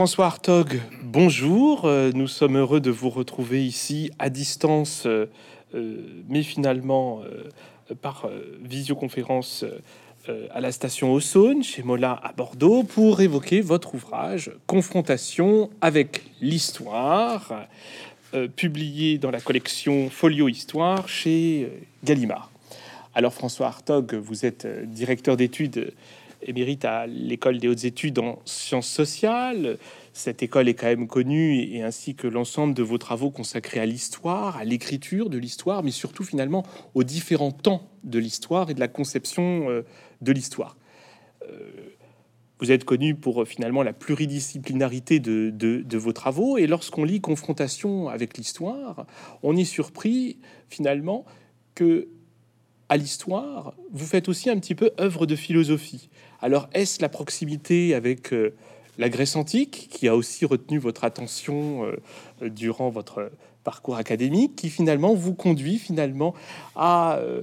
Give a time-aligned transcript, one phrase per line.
[0.00, 1.84] François Hartog, bonjour.
[1.84, 5.26] Euh, nous sommes heureux de vous retrouver ici à distance, euh,
[5.74, 7.20] euh, mais finalement
[8.00, 8.26] par
[8.62, 9.62] visioconférence
[10.54, 17.66] à la station Saône, chez Mola à Bordeaux, pour évoquer votre ouvrage Confrontation avec l'histoire,
[18.56, 21.70] publié dans la collection Folio Histoire chez
[22.04, 22.50] Gallimard.
[23.14, 25.92] Alors François Hartog, vous êtes directeur d'études
[26.42, 29.78] émérite à l'école des hautes études en sciences sociales.
[30.12, 33.86] Cette école est quand même connue, et ainsi que l'ensemble de vos travaux consacrés à
[33.86, 36.64] l'histoire, à l'écriture de l'histoire, mais surtout finalement
[36.94, 39.82] aux différents temps de l'histoire et de la conception euh,
[40.20, 40.76] de l'histoire.
[41.48, 41.70] Euh,
[42.58, 47.20] vous êtes connu pour euh, finalement la pluridisciplinarité de, de vos travaux, et lorsqu'on lit
[47.20, 49.06] Confrontation avec l'histoire,
[49.42, 50.38] on est surpris
[50.68, 51.24] finalement
[51.74, 52.08] que
[52.90, 56.10] à l'histoire, vous faites aussi un petit peu œuvre de philosophie.
[56.42, 58.52] Alors, est-ce la proximité avec euh,
[58.98, 63.30] la Grèce antique qui a aussi retenu votre attention euh, durant votre
[63.62, 66.34] parcours académique, qui finalement vous conduit finalement
[66.74, 67.42] à euh,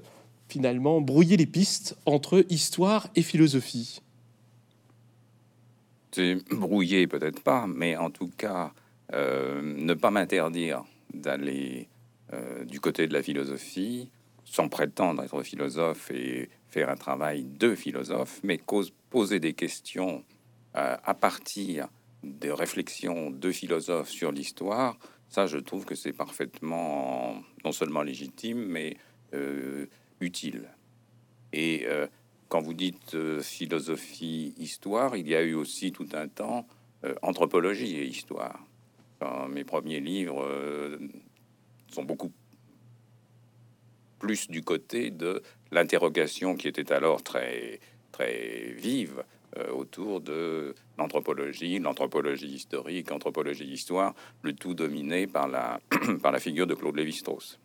[0.49, 4.01] finalement brouiller les pistes entre histoire et philosophie?
[6.11, 8.73] C'est brouiller peut-être pas, mais en tout cas
[9.13, 11.87] ne pas m'interdire d'aller
[12.65, 14.09] du côté de la philosophie
[14.49, 18.59] sans prétendre être philosophe et faire un travail de philosophe, mais
[19.09, 20.23] poser des questions
[20.75, 21.87] euh, à partir
[22.23, 24.97] des réflexions de philosophes sur l'histoire,
[25.29, 28.97] ça je trouve que c'est parfaitement non seulement légitime, mais
[29.33, 29.85] euh,
[30.21, 30.69] utile.
[31.51, 32.07] Et euh,
[32.49, 36.65] quand vous dites philosophie, histoire, il y a eu aussi tout un temps
[37.21, 38.65] anthropologie et histoire.
[39.49, 40.43] mes premiers livres
[41.91, 42.31] sont beaucoup
[44.19, 47.79] plus du côté de l'interrogation qui était alors très,
[48.11, 49.23] très vive
[49.57, 55.79] euh, autour de l'anthropologie, l'anthropologie historique, anthropologie histoire, le tout dominé par la,
[56.21, 57.59] par la figure de Claude Lévi-Strauss.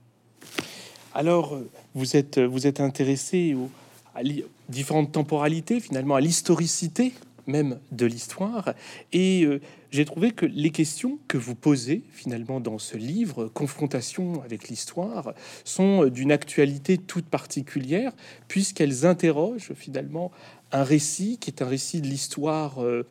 [1.15, 1.59] Alors,
[1.95, 3.71] vous êtes, vous êtes intéressé aux,
[4.15, 4.21] à
[4.69, 7.13] différentes temporalités, finalement, à l'historicité
[7.47, 8.75] même de l'histoire.
[9.13, 9.61] Et euh,
[9.91, 15.35] j'ai trouvé que les questions que vous posez finalement dans ce livre, Confrontation avec l'histoire,
[15.65, 18.13] sont d'une actualité toute particulière,
[18.49, 20.31] puisqu'elles interrogent finalement
[20.73, 23.07] un récit qui est un récit de l'histoire, euh,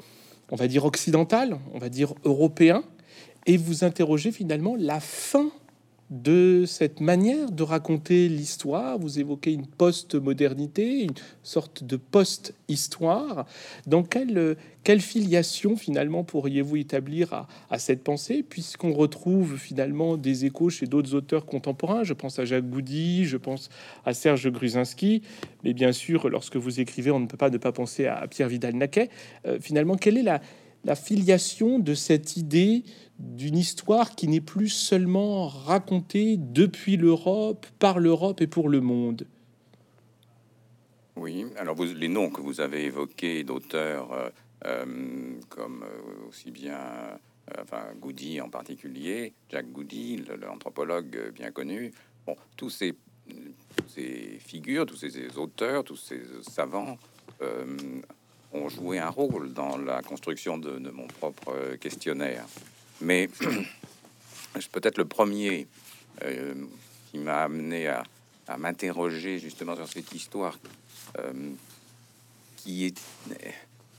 [0.50, 2.84] on va dire occidentale, on va dire européen,
[3.46, 5.52] et vous interrogez finalement la fin
[6.12, 9.00] de cette manière de raconter l'histoire.
[9.00, 13.46] Vous évoquez une post-modernité, une sorte de post-histoire.
[13.88, 20.70] Dans quelle, quelle filiation finalement pourriez-vous établir à, cette pensée, puisqu'on retrouve finalement des échos
[20.70, 22.04] chez d'autres auteurs contemporains?
[22.04, 23.70] Je pense à Jacques Goudy, je pense
[24.06, 25.22] à Serge Gruzinski,
[25.64, 28.50] mais bien sûr, lorsque vous écrivez, on ne peut pas ne pas penser à Pierre
[28.50, 29.10] Vidal-Naquet.
[29.46, 30.42] Euh, finalement, quelle est la,
[30.84, 32.84] la filiation de cette idée
[33.22, 39.26] d'une histoire qui n'est plus seulement racontée depuis l'Europe, par l'Europe et pour le monde.
[41.16, 44.30] Oui, alors vous, les noms que vous avez évoqués d'auteurs euh,
[44.66, 46.80] euh, comme euh, aussi bien,
[47.62, 51.92] enfin Goody en particulier, Jack Goody, l'anthropologue bien connu,
[52.26, 52.96] bon, tous ces,
[53.88, 56.98] ces, figures, tous ces auteurs, tous ces savants
[58.54, 62.46] ont joué un rôle dans la construction de mon propre questionnaire.
[63.02, 63.30] Mais
[64.72, 65.68] peut-être le premier
[66.24, 66.54] euh,
[67.10, 68.04] qui m'a amené à,
[68.58, 70.60] m'interroger justement sur cette histoire
[71.18, 71.52] euh,
[72.58, 72.94] qui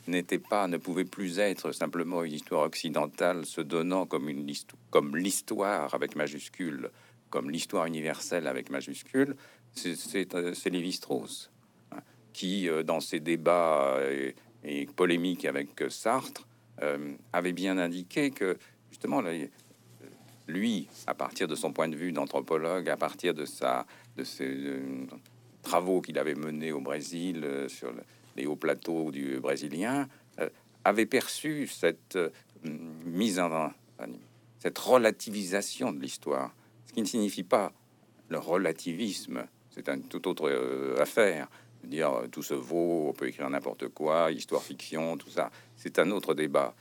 [0.07, 4.53] n'était pas, ne pouvait plus être simplement une histoire occidentale se donnant comme une
[4.91, 6.91] comme l'histoire avec majuscule,
[7.31, 9.37] comme l'histoire universelle avec majuscule,
[9.75, 11.51] c'est euh, Lévi-Strauss
[11.93, 12.01] hein,
[12.35, 14.01] qui, dans ses débats
[14.65, 16.47] et, polémiques avec Sartre,
[17.33, 18.59] avait bien indiqué que
[19.03, 19.23] justement,
[20.47, 23.75] lui, à partir de son point de vue d'anthropologue, à partir de, ses
[24.39, 25.07] euh,
[25.63, 27.93] travaux qu'il avait menés au Brésil euh, sur
[28.37, 30.09] les hauts plateaux du brésilien,
[30.39, 30.49] euh,
[30.85, 32.17] avait perçu cette
[33.05, 33.73] mise en
[34.61, 36.55] cette relativisation de l'histoire,
[36.87, 37.73] ce qui ne signifie pas
[38.29, 40.49] le relativisme, c'est une toute autre
[41.01, 41.49] affaire.
[41.83, 46.13] Dire tout se vaut, on peut écrire n'importe quoi, histoire fiction, tout ça, c'est un
[46.13, 46.75] autre débat.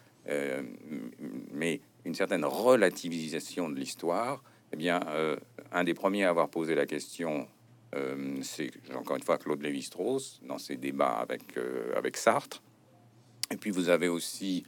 [1.52, 4.44] mais une certaine relativisation de l'histoire,
[4.74, 5.36] eh bien, euh,
[5.72, 7.48] un des premiers à avoir posé la question,
[7.96, 12.62] euh, c'est encore une fois Claude Lévi-Strauss dans ses débats avec, euh, avec Sartre.
[13.52, 14.64] Et puis vous avez aussi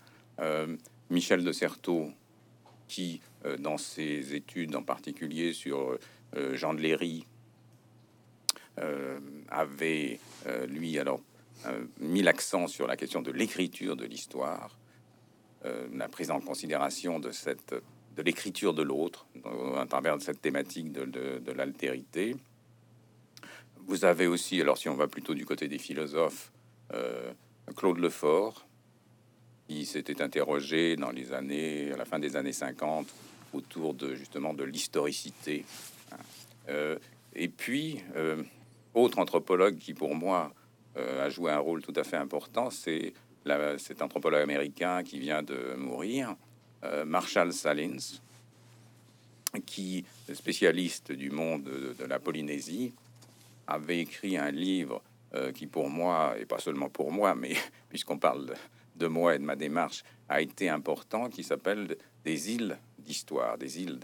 [1.09, 2.12] Michel de Certeau
[2.88, 3.21] qui,
[3.59, 5.97] dans ses études en particulier sur
[6.53, 7.25] Jean de Léry,
[9.47, 10.19] avait
[10.68, 11.21] lui alors
[12.01, 14.77] mis l'accent sur la question de l'écriture de l'histoire
[15.94, 17.75] la prise en considération de cette
[18.15, 19.25] de l'écriture de l'autre
[19.75, 22.36] à travers cette thématique de, de l'altérité.
[23.88, 26.51] Vous avez aussi, alors si on va plutôt du côté des philosophes,
[27.75, 28.68] Claude Lefort,
[29.68, 33.07] qui s'était interrogé dans les années, à la fin des années 50,
[33.54, 35.66] autour de justement de l'historicité.
[36.69, 36.98] Euh,
[37.36, 38.42] et puis, euh,
[38.94, 40.54] autre anthropologue qui pour moi
[40.98, 43.13] euh, a joué un rôle tout à fait important, c'est
[43.78, 46.36] cet anthropologue américain qui vient de mourir,
[47.06, 48.19] Marshall Salins,
[49.66, 52.94] qui, spécialiste du monde de, de la Polynésie,
[53.68, 55.01] avait écrit un livre
[55.54, 57.56] qui pour moi, et pas seulement pour moi, mais
[57.90, 58.54] puisqu'on parle
[58.95, 63.81] de moi et de ma démarche a été important, qui s'appelle des îles d'histoire, des
[63.81, 64.00] îles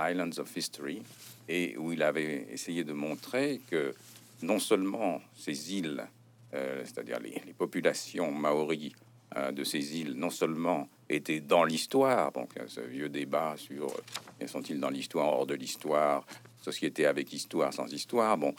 [0.00, 1.02] Islands of History,
[1.48, 3.94] et où il avait essayé de montrer que
[4.42, 6.06] non seulement ces îles,
[6.52, 8.92] euh, c'est-à-dire les, populations maoris
[9.36, 14.46] euh, de ces îles, non seulement étaient dans l'histoire, donc ce vieux débat sur euh,
[14.46, 16.26] sont-ils dans l'histoire, hors de l'histoire,
[16.60, 18.54] société avec histoire, sans histoire, bon,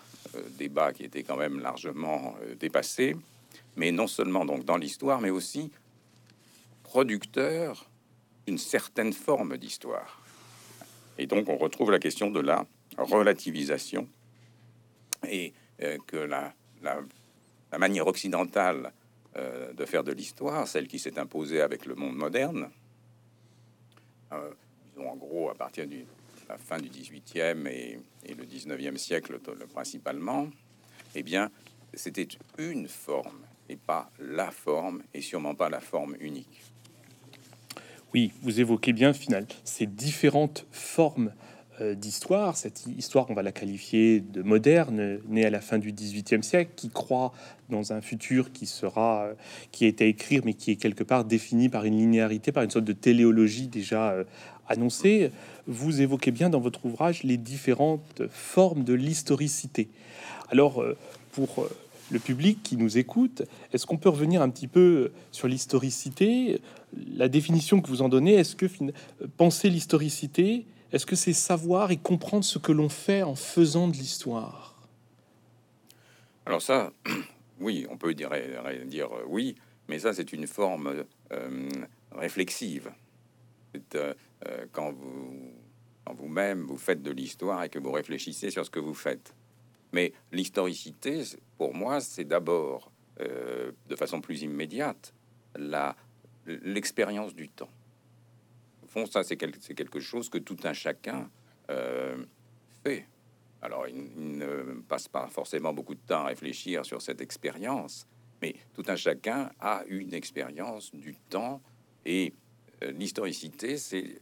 [0.57, 3.15] débat qui était quand même largement dépassé,
[3.75, 5.69] mais non seulement donc dans l'histoire, mais aussi
[6.83, 7.89] producteur
[8.47, 10.23] d'une certaine forme d'histoire.
[11.17, 12.65] Et donc on retrouve la question de la
[12.97, 14.07] relativisation
[15.27, 15.53] et
[16.07, 16.53] que la,
[17.77, 18.91] manière occidentale
[19.37, 22.69] euh, de faire de l'histoire, celle qui s'est imposée avec le monde moderne,
[24.33, 24.51] euh,
[24.97, 25.97] en gros à partir de
[26.49, 29.39] la fin du 18e et, le 19e siècle
[29.73, 30.47] principalement,
[31.15, 31.49] eh bien
[31.93, 32.27] c'était
[32.57, 36.61] une forme et pas la forme, et sûrement pas la forme unique.
[38.13, 41.33] Oui, vous évoquez bien, final, ces différentes formes
[41.95, 42.57] d'histoire.
[42.57, 46.71] Cette histoire, on va la qualifier de moderne, née à la fin du XVIIIe siècle,
[46.75, 47.33] qui croit
[47.69, 49.33] dans un futur qui sera, euh,
[49.71, 52.69] qui est à écrire, mais qui est quelque part défini par une linéarité, par une
[52.69, 54.23] sorte de téléologie déjà euh,
[54.67, 55.31] annoncée.
[55.67, 59.89] Vous évoquez bien dans votre ouvrage les différentes formes de l'historicité.
[60.49, 60.83] Alors,
[61.31, 61.67] pour
[62.09, 66.59] le public qui nous écoute, est-ce qu'on peut revenir un petit peu sur l'historicité?
[67.15, 68.65] La définition que vous en donnez, est-ce que
[69.37, 73.93] penser l'historicité, est-ce que c'est savoir et comprendre ce que l'on fait en faisant de
[73.93, 74.75] l'histoire?
[76.45, 76.91] Alors ça,
[77.59, 78.31] oui, on peut dire,
[78.85, 79.55] dire oui,
[79.87, 81.69] mais ça c'est une forme euh,
[82.11, 82.91] réflexive.
[83.95, 84.13] Euh,
[84.47, 85.53] euh, quand vous
[86.03, 89.35] quand vous-même vous faites de l'histoire et que vous réfléchissez sur ce que vous faites.
[89.93, 91.23] Mais l'historicité,
[91.57, 95.13] pour moi, c'est d'abord, euh, de façon plus immédiate,
[96.47, 97.69] l'expérience du temps.
[98.91, 101.29] Fond, ça, c'est quelque chose que tout un chacun
[101.69, 102.17] euh,
[102.83, 103.05] fait.
[103.61, 108.05] Alors, il, ne passe pas forcément beaucoup de temps à réfléchir sur cette expérience,
[108.41, 111.61] mais tout un chacun a une expérience du temps
[112.05, 112.33] et
[112.83, 114.19] euh, l'historicité, c'est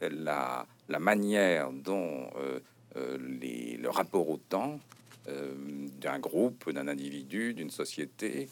[0.00, 2.60] la, la, manière dont euh,
[2.94, 4.78] le rapport au temps
[5.26, 8.48] d'un groupe, d'un individu, d'une société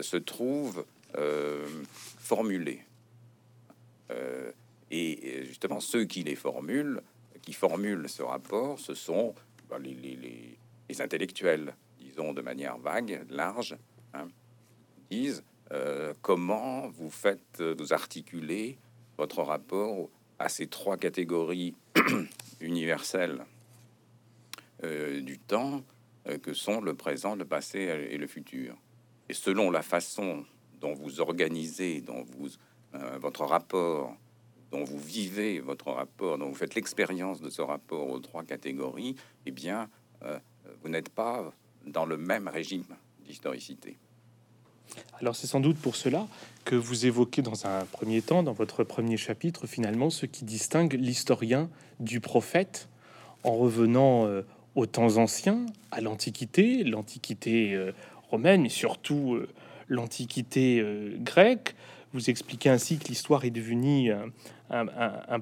[0.00, 0.84] se trouve
[2.18, 2.82] formulé.
[4.90, 7.02] Et justement, ceux qui les formulent,
[7.42, 9.34] qui formulent ce rapport, ce sont
[9.68, 10.58] bah, les,
[11.00, 13.76] intellectuels, disons de manière vague, large,
[14.14, 14.28] hein,
[15.10, 15.42] disent
[16.22, 18.78] comment vous faites, vous articuler
[19.18, 20.08] votre rapport
[20.38, 21.74] à ces trois catégories
[22.60, 23.44] universelles
[24.84, 25.82] euh, du temps
[26.28, 27.78] euh, que sont le présent, le passé
[28.10, 28.76] et le futur.
[29.28, 30.44] Et selon la façon
[30.80, 32.48] dont vous organisez, dont vous
[32.94, 34.14] euh, votre rapport,
[34.70, 39.16] dont vous vivez votre rapport, dont vous faites l'expérience de ce rapport aux trois catégories,
[39.46, 39.88] eh bien,
[40.82, 41.52] vous n'êtes pas
[41.86, 42.84] dans le même régime
[43.26, 43.96] d'historicité.
[45.20, 46.26] Alors c'est sans doute pour cela
[46.64, 50.94] que vous évoquez dans un premier temps, dans votre premier chapitre, finalement, ce qui distingue
[50.94, 51.68] l'historien
[52.00, 52.88] du prophète,
[53.44, 54.26] en revenant
[54.76, 57.92] aux temps anciens, à l'Antiquité, l'Antiquité euh,
[58.30, 59.48] romaine et surtout euh,
[59.88, 61.74] l'Antiquité euh, grecque.
[62.12, 64.12] Vous expliquez ainsi que l'histoire est devenue
[64.70, 65.40] un,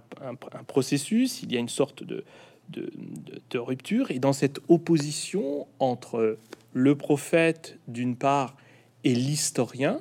[0.66, 2.24] processus, il y a une sorte de,
[2.70, 6.38] de, rupture, et dans cette opposition entre
[6.72, 8.56] le prophète d'une part
[9.04, 10.00] et l'historien,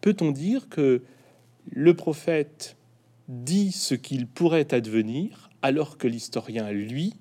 [0.00, 1.02] peut-on dire que
[1.70, 2.76] le prophète
[3.28, 7.14] dit ce qu'il pourrait advenir, alors que l'historien, lui,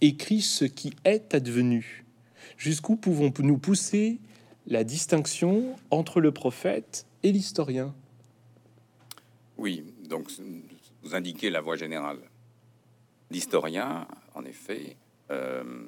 [0.00, 2.04] écrit ce qui est advenu?
[2.56, 4.18] Jusqu'où pouvons-nous pousser
[4.66, 7.94] la distinction entre le prophète et l'historien?
[9.60, 10.30] Oui, donc
[11.02, 12.18] vous indiquez la voie générale.
[13.30, 14.96] L'historien, en effet,
[15.30, 15.86] euh,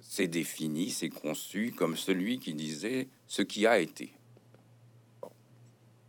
[0.00, 4.12] s'est défini, s'est conçu comme celui qui disait ce qui a été.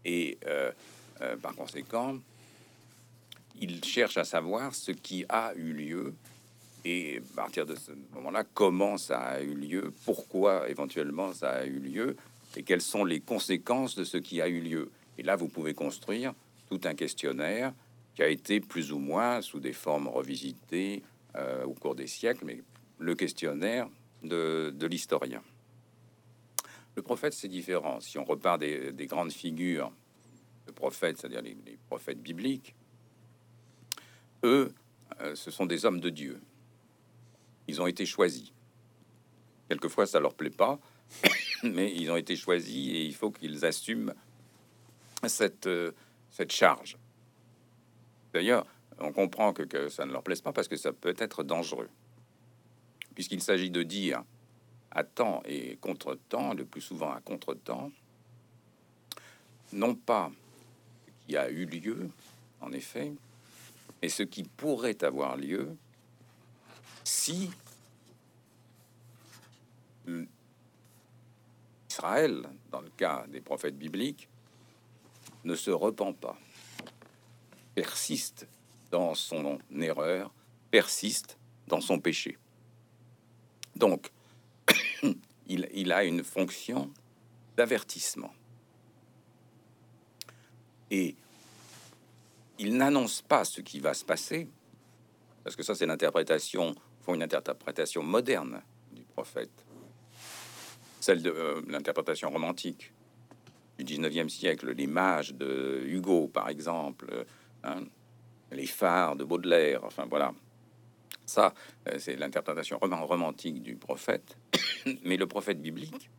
[0.04, 0.72] Et euh,
[1.22, 2.18] euh, par conséquent,
[3.62, 6.16] il cherche à savoir ce qui a eu lieu
[6.86, 11.66] et à partir de ce moment-là, comment ça a eu lieu, pourquoi éventuellement ça a
[11.66, 12.16] eu lieu
[12.56, 14.90] et quelles sont les conséquences de ce qui a eu lieu.
[15.20, 16.34] Et là, vous pouvez construire
[16.78, 17.74] tout un questionnaire
[18.16, 21.04] qui a été plus ou moins sous des formes revisitées
[21.36, 22.62] euh, au cours des siècles, mais
[23.00, 23.90] le questionnaire
[24.24, 25.42] de, l'historien.
[26.96, 28.00] Le prophète, c'est différent.
[28.00, 29.92] Si on repart des, grandes figures
[30.66, 32.74] de prophètes, c'est-à-dire les, prophètes bibliques,
[34.44, 34.74] eux,
[35.22, 36.42] euh, ce sont des hommes de Dieu.
[37.68, 38.52] Ils ont été choisis.
[39.70, 40.80] Quelquefois, ça leur plaît pas,
[41.64, 44.14] mais ils ont été choisis et il faut qu'ils assument
[45.28, 45.92] cette, euh,
[46.36, 46.98] cette charge.
[48.34, 48.68] D'ailleurs,
[49.00, 51.90] on comprend que, ça ne leur plaise pas parce que ça peut être dangereux,
[53.14, 54.22] puisqu'il s'agit de dire
[54.92, 57.90] à temps et contre-temps, le plus souvent à contre-temps,
[59.72, 60.30] non pas
[61.06, 62.10] ce qui a eu lieu,
[62.60, 63.14] en effet,
[64.02, 65.74] mais ce qui pourrait avoir lieu
[67.06, 67.50] si
[71.90, 74.28] Israël, dans le cas des prophètes bibliques,
[75.46, 76.38] ne se repent pas,
[77.76, 78.48] persiste
[78.92, 80.34] dans son erreur,
[80.72, 81.38] persiste
[81.68, 82.38] dans son péché.
[83.76, 84.12] Donc,
[85.48, 86.92] il, a une fonction
[87.56, 88.34] d'avertissement.
[90.92, 91.16] Et
[92.58, 94.50] il n'annonce pas ce qui va se passer,
[95.44, 98.62] parce que ça c'est l'interprétation, font une interprétation moderne
[98.92, 99.66] du prophète,
[101.00, 102.92] celle de euh, l'interprétation romantique
[103.78, 107.26] du 19e siècle, les mages de Hugo, par exemple,
[107.64, 107.84] hein,
[108.52, 110.34] les phares de Baudelaire, enfin voilà.
[111.26, 111.54] Ça,
[111.88, 114.38] euh, c'est l'interprétation romantique du prophète.
[115.04, 116.10] Mais le prophète biblique,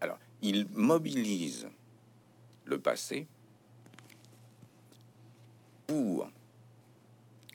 [0.00, 1.68] alors, il mobilise
[2.64, 3.26] le passé
[5.86, 6.28] pour,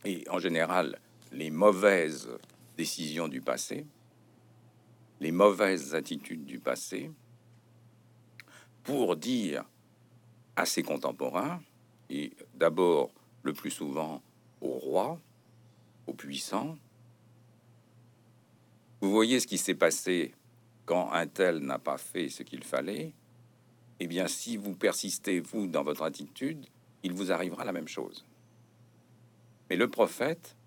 [0.05, 0.99] et en général,
[1.31, 2.29] les mauvaises
[2.77, 3.85] décisions du passé,
[5.19, 7.11] les mauvaises attitudes du passé,
[8.91, 9.63] pour dire
[10.57, 11.61] à ses contemporains,
[12.09, 13.09] et d'abord
[13.41, 14.21] le plus souvent
[14.59, 15.17] au roi,
[16.07, 16.77] aux puissants,
[18.99, 20.33] vous voyez ce qui s'est passé
[20.85, 23.13] quand un tel n'a pas fait ce qu'il fallait,
[24.01, 26.65] eh bien si vous persistez, vous, dans votre attitude,
[27.03, 28.25] il vous arrivera la même chose.
[29.69, 30.57] Mais le prophète,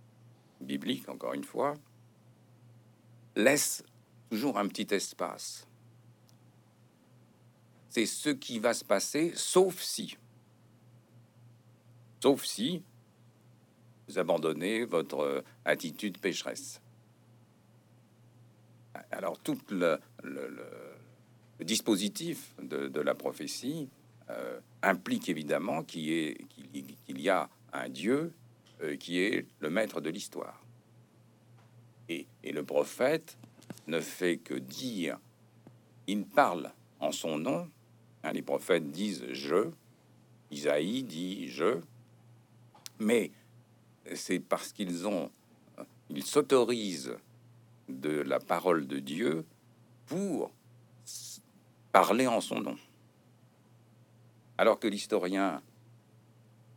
[0.62, 1.75] biblique encore une fois,
[3.37, 3.85] laisse
[4.31, 5.69] toujours un petit espace
[7.95, 10.17] c'est ce qui va se passer, sauf si.
[12.21, 12.83] Sauf si
[14.09, 16.81] vous abandonnez votre euh, attitude pécheresse.
[19.13, 20.01] Alors tout le,
[21.61, 23.89] dispositif de, la prophétie
[24.29, 26.37] euh, implique évidemment qu'il
[27.09, 28.33] y, a un Dieu
[28.83, 30.65] euh, qui est le maître de l'histoire.
[32.09, 33.39] Et, le prophète
[33.87, 35.19] ne fait que dire,
[36.09, 37.71] il parle en son nom,
[38.33, 39.71] les prophètes disent je,
[40.50, 41.81] Isaïe dit je,
[42.99, 43.31] mais
[44.14, 45.31] c'est parce qu'ils ont,
[46.11, 47.16] ils s'autorisent
[47.88, 49.45] de la parole de Dieu
[50.07, 50.50] pour
[51.93, 52.76] parler en son nom.
[54.57, 55.62] Alors que l'historien,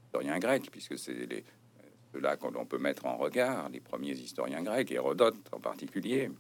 [0.08, 1.46] historien grec, puisque c'est
[2.14, 6.32] ceux-là qu'on peut mettre en regard, les premiers historiens grecs, Hérodote en particulier,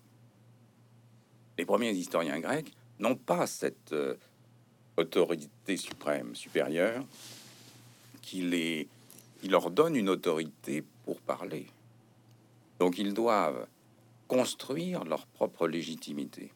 [1.57, 4.15] les premiers historiens grecs n'ont pas cette euh,
[4.97, 7.05] autorité suprême, supérieure,
[8.21, 8.87] qui, les,
[9.39, 11.67] qui leur donne une autorité pour parler.
[12.79, 13.67] Donc ils doivent
[14.27, 16.51] construire leur propre légitimité.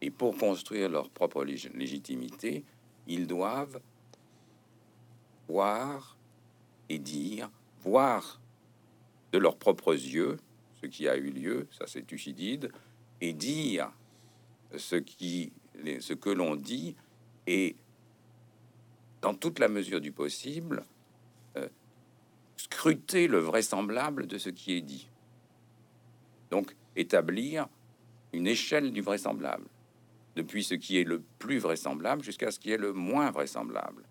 [0.00, 2.62] Et pour construire leur propre légitimité,
[3.08, 3.80] ils doivent
[5.48, 6.16] voir
[6.88, 7.50] et dire,
[7.82, 8.40] voir
[9.32, 10.38] de leurs propres yeux
[10.80, 12.70] ce qui a eu lieu, ça c'est Thucydide,
[13.20, 13.90] et dire
[14.76, 15.52] ce, qui,
[16.00, 16.94] ce que l'on dit
[17.46, 17.76] et
[19.22, 20.84] dans toute la mesure du possible,
[21.56, 21.68] euh,
[22.56, 25.08] scruter le vraisemblable de ce qui est dit.
[26.50, 27.68] Donc établir
[28.32, 29.66] une échelle du vraisemblable,
[30.36, 34.04] depuis ce qui est le plus vraisemblable jusqu'à ce qui est le moins vraisemblable.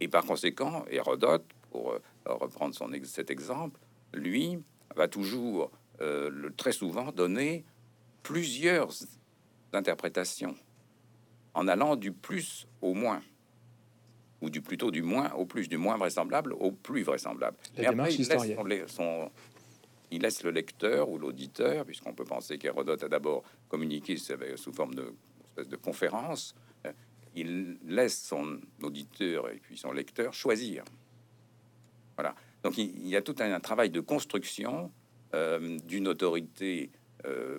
[0.00, 3.78] Et par conséquent, Hérodote, pour euh, reprendre son cet exemple,
[4.12, 4.58] lui
[4.94, 7.64] va toujours, euh, le, très souvent, donner
[8.22, 8.90] plusieurs
[9.72, 10.56] interprétations
[11.54, 13.22] en allant du plus au moins,
[14.40, 17.56] ou du plutôt du moins au plus, du moins vraisemblable au plus vraisemblable.
[17.76, 19.30] Mais après, il laisse, son,
[20.10, 24.94] il laisse le lecteur ou l'auditeur, puisqu'on peut penser qu'Hérodote a d'abord communiqué sous forme
[24.94, 25.14] de,
[25.56, 26.54] de conférence,
[26.86, 26.92] euh,
[27.34, 30.84] il laisse son auditeur et puis son lecteur choisir.
[32.16, 32.34] Voilà.
[32.62, 34.90] Donc il, y a tout un, travail de construction
[35.34, 36.90] euh, d'une autorité
[37.26, 37.58] euh,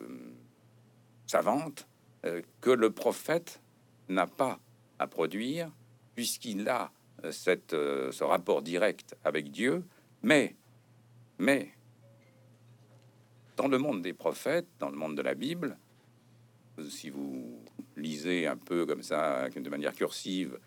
[1.28, 1.88] savante
[2.26, 3.62] euh, que le prophète
[4.10, 4.60] n'a pas
[5.00, 5.72] à produire
[6.16, 6.92] puisqu'il a
[7.32, 9.84] cette, ce rapport direct avec Dieu,
[10.24, 10.56] mais,
[11.38, 11.72] mais
[13.56, 15.78] dans le monde des prophètes, dans le monde de la Bible,
[16.90, 17.60] si vous
[17.96, 20.60] lisez un peu comme ça, de manière cursive,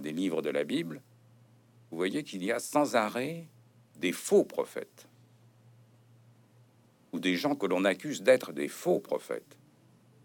[0.00, 1.02] des livres de la Bible,
[1.90, 3.48] vous voyez qu'il y a sans arrêt
[3.96, 5.08] des faux prophètes
[7.12, 9.56] ou des gens que l'on accuse d'être des faux prophètes.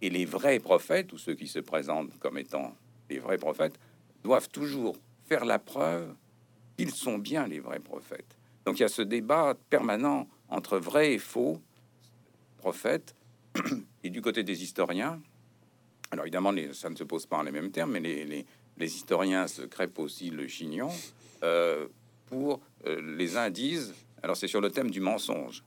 [0.01, 2.75] Et les vrais prophètes, ou ceux qui se présentent comme étant
[3.10, 3.80] les vrais prophètes,
[4.24, 6.13] doivent toujours faire la preuve
[6.78, 8.38] qu'ils sont bien les vrais prophètes.
[8.66, 11.62] Donc il y a ce débat permanent entre vrais et faux
[12.58, 13.16] prophètes.
[14.04, 15.22] Et du côté des historiens,
[16.12, 18.46] alors évidemment, ça ne se pose pas en les mêmes termes, mais les,
[18.80, 20.89] historiens se crêpent aussi le chignon
[21.44, 21.88] euh,
[22.28, 25.63] pour euh, les uns disent, alors c'est sur le thème du mensonge.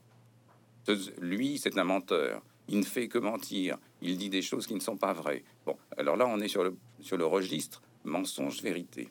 [1.19, 2.41] Lui, c'est un menteur.
[2.67, 3.77] Il ne fait que mentir.
[4.01, 5.43] Il dit des choses qui ne sont pas vraies.
[5.65, 9.09] Bon, alors là, on est sur le, sur le registre mensonge-vérité.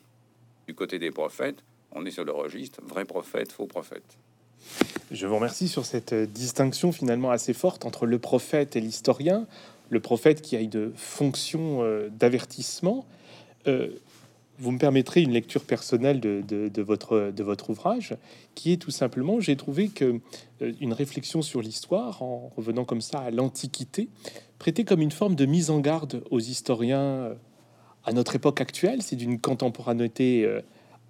[0.67, 4.17] Du côté des prophètes, on est sur le registre vrai prophète, faux prophète.
[5.11, 9.45] Je vous remercie sur cette euh, distinction finalement assez forte entre le prophète et l'historien.
[9.89, 13.05] Le prophète qui a une fonction euh, d'avertissement.
[14.59, 18.15] Vous me permettrez une lecture personnelle de, votre, de ouvrage,
[18.53, 20.19] qui est tout simplement, j'ai trouvé que
[20.61, 24.09] euh, une réflexion sur l'histoire, en revenant comme ça à l'Antiquité,
[24.59, 27.33] prêtait comme une forme de mise en garde aux historiens euh,
[28.05, 29.01] à notre époque actuelle.
[29.01, 30.61] C'est d'une contemporanéité euh,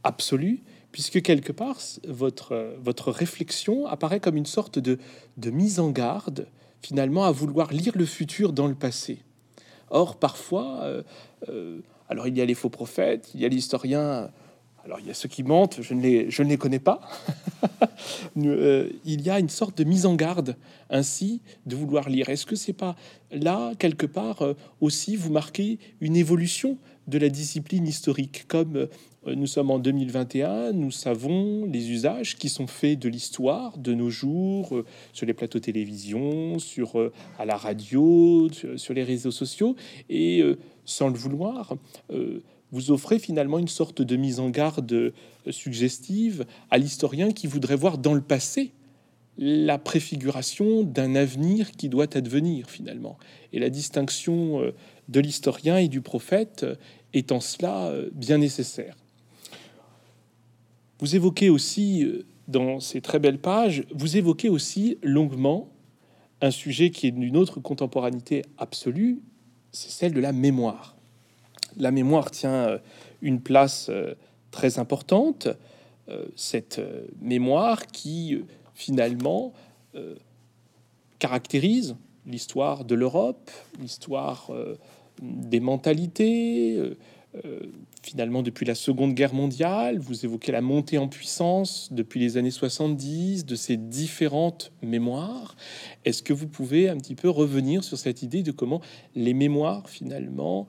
[0.03, 4.99] absolue, puisque quelque part, votre, votre réflexion apparaît comme une sorte de,
[5.37, 6.47] de mise en garde,
[6.81, 9.19] finalement, à vouloir lire le futur dans le passé.
[9.89, 11.03] Or, parfois,
[12.09, 14.31] alors il y a les faux prophètes, il y a l'historien.
[14.85, 17.01] Alors il y a ceux qui mentent, je ne les, je ne les connais pas.
[18.37, 20.57] Euh, il y a une sorte de mise en garde
[20.89, 22.27] ainsi de vouloir lire.
[22.29, 22.95] Est-ce que c'est pas
[23.31, 28.87] là quelque part euh, aussi vous marquez une évolution de la discipline historique comme euh,
[29.35, 34.09] nous sommes en 2021, nous savons les usages qui sont faits de l'histoire de nos
[34.09, 39.75] jours sur les plateaux télévision, sur à la radio, sur, les réseaux sociaux
[40.09, 40.43] et
[40.83, 41.75] sans le vouloir,
[42.73, 45.11] vous offrez finalement une sorte de mise en garde euh,
[45.49, 48.73] suggestive à l'historien qui voudrait voir dans le passé
[49.37, 53.17] la préfiguration d'un avenir qui doit advenir finalement.
[53.53, 54.73] Et la distinction euh,
[55.07, 56.65] de l'historien et du prophète
[57.13, 58.97] est en cela bien nécessaire.
[60.99, 62.07] Vous évoquez aussi
[62.47, 65.69] dans ces très belles pages, vous évoquez aussi longuement
[66.43, 69.21] un sujet qui est d'une autre contemporanité absolue,
[69.71, 70.92] c'est celle de la mémoire.
[71.77, 72.77] La mémoire tient euh,
[73.21, 74.13] une place euh,
[74.51, 75.47] très importante,
[76.09, 76.81] euh, cette
[77.21, 78.43] mémoire qui
[78.75, 79.53] finalement
[81.19, 84.51] caractérise l'histoire de l'Europe, l'histoire
[85.21, 86.81] des mentalités,
[88.01, 92.51] finalement depuis la Seconde Guerre mondiale, vous évoquez la montée en puissance depuis les années
[92.51, 95.55] 70 de ces différentes mémoires.
[96.05, 98.81] Est-ce que vous pouvez un petit peu revenir sur cette idée de comment
[99.15, 100.67] les mémoires finalement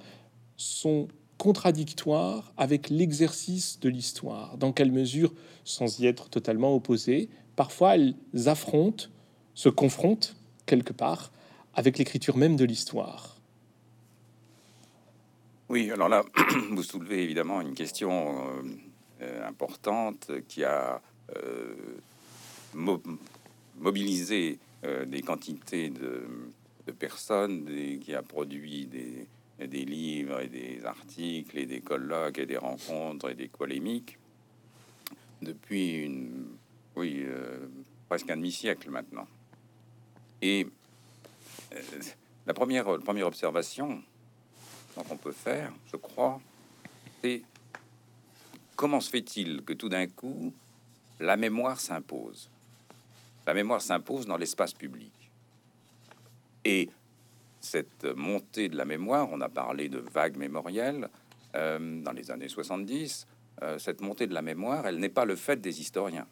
[0.56, 4.56] sont contradictoires avec l'exercice de l'histoire.
[4.56, 5.32] Dans quelle mesure,
[5.64, 8.14] sans y être totalement opposées, parfois elles
[8.46, 9.06] affrontent,
[9.54, 10.36] se confrontent
[10.66, 11.32] quelque part
[11.74, 13.34] avec l'écriture même de l'histoire.
[15.68, 16.24] Oui, alors là,
[16.70, 18.62] vous soulevez évidemment une question euh,
[19.22, 21.00] euh, importante qui a
[21.36, 21.74] euh,
[22.74, 24.58] mobilisé
[25.06, 26.26] des quantités de,
[26.92, 27.64] personnes,
[28.00, 29.26] qui a produit des,
[29.58, 34.18] des, livres et des articles et des colloques et des rencontres et des polémiques
[35.42, 36.56] depuis une,
[36.96, 37.26] oui,
[38.08, 39.26] presque un demi-siècle maintenant.
[40.40, 40.66] Et
[42.46, 44.02] la première, première observation,
[45.02, 46.40] qu'on peut faire, je crois,
[47.22, 47.42] c'est
[48.76, 50.52] comment se fait-il que tout d'un coup,
[51.18, 52.50] la mémoire s'impose?
[53.46, 55.12] La mémoire s'impose dans l'espace public.
[56.64, 56.88] Et
[57.64, 61.08] cette montée de la mémoire, on a parlé de vagues mémorielles
[61.56, 63.26] euh, dans les années 70,
[63.62, 66.26] euh, cette montée de la mémoire, elle n'est pas le fait des historiens.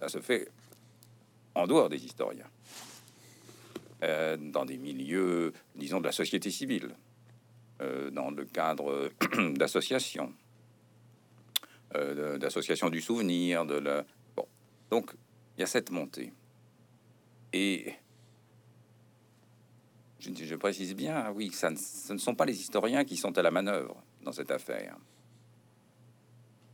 [0.00, 0.48] Ça se fait
[1.54, 2.48] en dehors des historiens.
[4.02, 6.94] Euh, dans des milieux, disons, de la société civile,
[8.12, 9.10] dans le cadre
[9.54, 10.34] d'associations,
[11.94, 14.04] d'associations du souvenir, de la...
[14.90, 15.12] Donc
[15.56, 16.34] il y a cette montée.
[20.20, 23.50] Je, précise bien, oui, ça, ce ne sont pas les historiens qui sont à la
[23.50, 24.96] manœuvre dans cette affaire.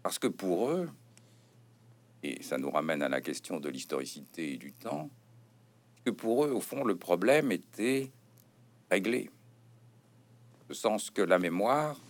[0.03, 0.89] Parce que pour eux,
[2.23, 5.11] et ça nous ramène à la question de l'historicité et du temps,
[6.05, 8.11] que pour eux, au fond, le problème était
[8.91, 9.31] réglé.
[10.69, 12.01] Le sens que la mémoire,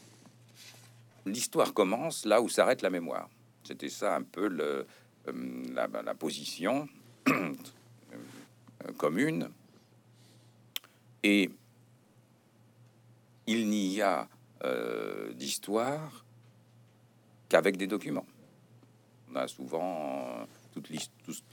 [1.27, 3.29] l'histoire commence là où s'arrête la mémoire.
[3.64, 4.85] C'était ça un peu euh,
[5.75, 6.88] la, position
[7.29, 7.55] euh,
[8.96, 9.51] commune.
[11.29, 11.51] Et
[13.49, 14.29] il n'y a
[14.62, 16.25] euh, d'histoire
[17.49, 18.27] qu'avec des documents.
[19.33, 20.89] On a souvent toute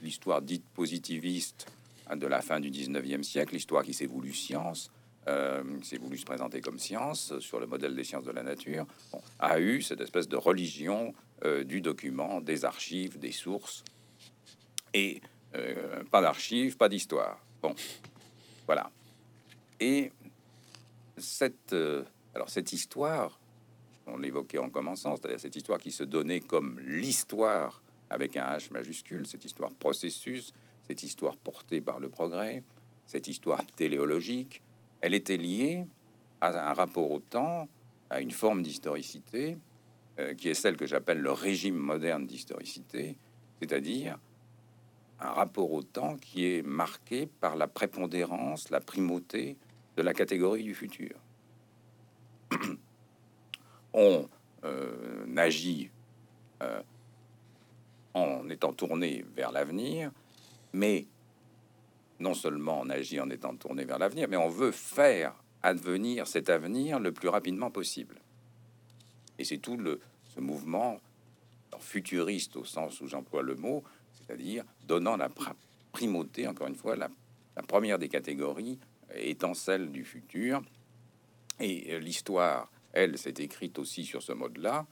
[0.00, 1.66] l'histoire dite positiviste
[2.14, 4.92] de la fin du 19e siècle, l'histoire qui s'est voulu science,
[5.26, 8.86] euh, s'est voulu se présenter comme science sur le modèle des sciences de la nature,
[9.40, 11.12] a eu cette espèce de religion
[11.44, 13.82] euh, du document, des archives, des sources,
[14.92, 15.20] et
[15.56, 17.44] euh, pas d'archives, pas d'histoire.
[17.60, 17.74] Bon,
[18.66, 18.88] voilà.
[19.80, 20.12] Et
[21.16, 21.74] cette,
[22.34, 23.38] alors cette histoire,
[24.06, 28.72] on l'évoquait en commençant, c'est-à-dire cette histoire qui se donnait comme l'histoire avec un H
[28.72, 30.52] majuscule, cette histoire processus,
[30.86, 32.62] cette histoire portée par le progrès,
[33.06, 34.62] cette histoire téléologique,
[35.00, 35.86] elle était liée
[36.40, 37.68] à un rapport au temps,
[38.10, 39.56] à une forme d'historicité,
[40.18, 43.16] euh, qui est celle que j'appelle le régime moderne d'historicité,
[43.60, 44.18] c'est-à-dire
[45.20, 49.56] un rapport au temps qui est marqué par la prépondérance, la primauté
[49.96, 51.16] de la catégorie du futur.
[53.92, 54.28] On
[54.64, 55.90] euh, agit
[56.62, 56.82] euh,
[58.14, 60.10] en étant tourné vers l'avenir,
[60.72, 61.06] mais
[62.20, 66.48] non seulement on agit en étant tourné vers l'avenir, mais on veut faire advenir cet
[66.48, 68.16] avenir le plus rapidement possible.
[69.38, 70.00] Et c'est tout le,
[70.34, 71.00] ce mouvement
[71.80, 75.28] futuriste au sens où j'emploie le mot, c'est-à-dire donnant la
[75.92, 77.08] primauté, encore une fois, la,
[77.66, 78.78] première des catégories
[79.16, 80.62] étant celle du futur.
[81.60, 84.86] Et l'histoire, elle, s'est écrite aussi sur ce mode-là.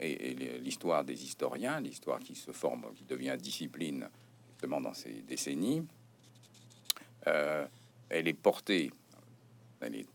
[0.00, 4.08] Et, l'histoire des historiens, l'histoire qui se forme, qui devient discipline
[4.66, 5.84] dans ces décennies,
[7.26, 7.66] euh,
[8.08, 8.90] elle est portée,
[9.80, 10.06] elle est,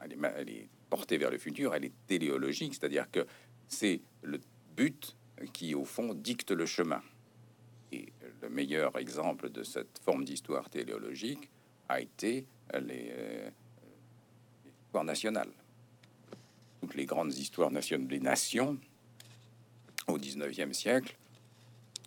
[0.00, 3.26] elle est, portée vers le futur, elle est téléologique, c'est-à-dire que
[3.68, 4.40] c'est le
[4.74, 5.14] but
[5.52, 7.02] qui, au fond, dicte le chemin.
[7.92, 8.06] Et
[8.40, 11.50] le meilleur exemple de cette forme d'histoire téléologique
[11.88, 12.46] a été
[12.80, 13.50] les, euh,
[15.04, 15.52] nationales.
[16.80, 18.78] Toutes les grandes histoires nationales des nations
[20.06, 21.16] au 19e siècle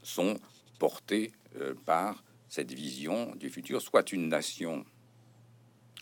[0.03, 0.37] sont
[0.79, 4.85] porté euh, par cette vision du futur, soit une nation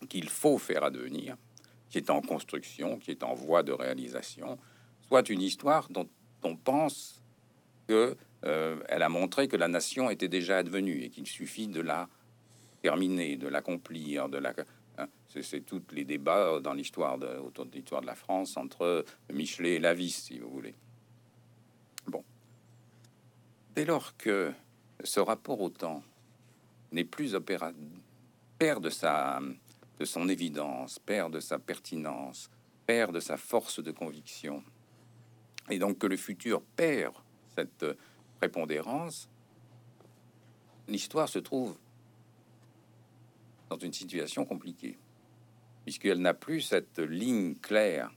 [0.08, 1.36] qu'il faut faire advenir,
[1.90, 4.58] qui est en construction, qui est en voie de réalisation,
[5.08, 6.08] soit une histoire dont
[6.44, 7.22] on pense
[7.88, 8.16] que
[8.46, 12.08] euh, elle a montré que la nation était déjà advenue et qu'il suffit de la
[12.82, 14.54] terminer, de l'accomplir, de la
[14.98, 19.06] hein, c'est tous les débats dans l'histoire de, autour de l'histoire de la France entre
[19.32, 20.76] Michelet et Lavis, si vous voulez.
[22.08, 22.24] Bon,
[23.76, 24.52] dès lors que
[25.04, 26.04] ce rapport au temps
[26.92, 27.72] n'est plus opéra
[28.58, 29.40] perd de sa
[30.00, 32.50] de son évidence, perd de sa pertinence,
[32.86, 34.64] perd de sa force de conviction,
[35.70, 37.14] et donc que le futur perd
[37.54, 37.86] cette
[38.40, 39.30] prépondérance,
[40.88, 41.78] l'histoire se trouve
[43.70, 44.98] dans une situation compliquée,
[45.86, 48.12] puisqu'elle n'a plus cette ligne claire.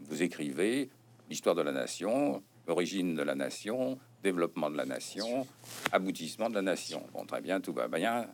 [0.00, 0.90] Vous écrivez
[1.28, 5.46] l'histoire de la nation, origine de la nation, développement de la nation,
[5.92, 7.06] aboutissement de la nation.
[7.12, 8.28] Bon, très bien, tout va bien.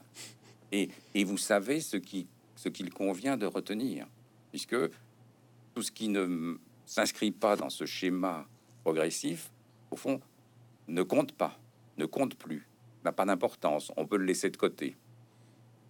[0.72, 2.26] Et, et vous savez ce qui
[2.62, 4.06] ce qu'il convient de retenir,
[4.50, 4.76] puisque
[5.74, 8.46] tout ce qui ne s'inscrit pas dans ce schéma
[8.84, 9.50] progressif,
[9.90, 10.20] au fond,
[10.86, 11.58] ne compte pas,
[11.98, 12.68] ne compte plus,
[13.04, 13.90] n'a pas d'importance.
[13.96, 14.96] On peut le laisser de côté.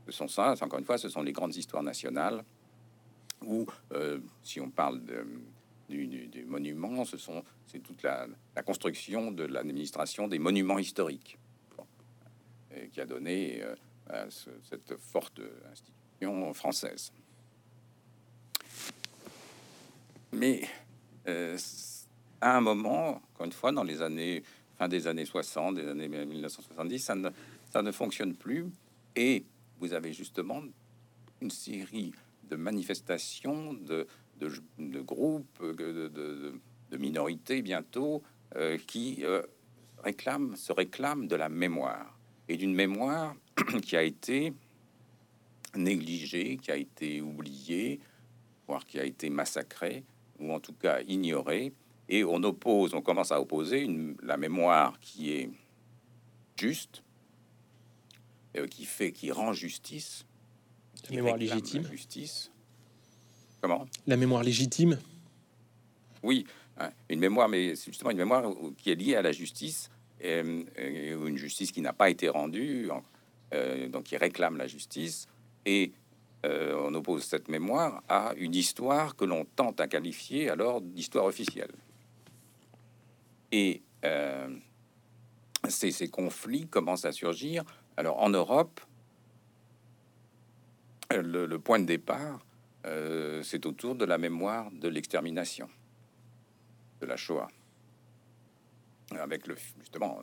[0.06, 2.44] Ce sont ça, encore une fois, ce sont les grandes histoires nationales,
[3.44, 5.26] ou euh, si on parle de,
[5.88, 8.26] du, monument, ce sont c'est toute la,
[8.64, 11.38] construction de l'administration des monuments historiques
[12.92, 17.12] qui a donné euh, cette forte institution française.
[20.32, 20.62] Mais
[21.28, 21.58] euh,
[22.40, 24.42] à un moment, encore une fois, dans les années
[24.78, 27.30] fin des années 60, des années 1970, ça ne,
[27.70, 28.66] ça ne fonctionne plus.
[29.14, 29.44] Et
[29.82, 30.62] vous avez justement
[31.40, 32.12] une série
[32.48, 34.06] de manifestations, de,
[35.00, 38.22] groupes, de, de, minorités bientôt,
[38.54, 39.42] euh, qui euh,
[39.98, 42.16] réclament, se réclament de la mémoire.
[42.48, 43.34] Et d'une mémoire
[43.82, 44.52] qui a été
[45.74, 47.98] négligée, qui a été oubliée,
[48.68, 50.04] voire qui a été massacrée,
[50.38, 51.72] ou en tout cas ignorée.
[52.08, 55.50] Et on oppose, on commence à opposer une, la mémoire qui est
[56.56, 57.02] juste,
[58.56, 60.24] euh, qui fait, qui rend justice,
[61.02, 61.82] qui mémoire légitime.
[61.82, 62.50] la justice.
[63.60, 63.86] Comment?
[64.06, 64.98] La mémoire légitime.
[66.22, 66.44] Oui,
[66.78, 68.44] hein, une mémoire, mais c'est justement une mémoire
[68.76, 69.90] qui est liée à la justice,
[70.24, 73.02] euh, et, une justice qui n'a pas été rendue, en-
[73.54, 75.26] euh, donc qui réclame la justice,
[75.66, 75.92] et
[76.44, 81.24] euh, on oppose cette mémoire à une histoire que l'on tente à qualifier alors d'histoire
[81.26, 81.70] officielle.
[83.52, 84.48] Et euh,
[85.68, 87.64] ces, ces conflits commencent à surgir.
[87.96, 88.80] Alors en Europe,
[91.10, 92.44] le, point de départ,
[92.86, 95.68] euh, c'est autour de la mémoire de l'extermination
[97.00, 97.48] de la Shoah.
[99.10, 100.20] Avec le justement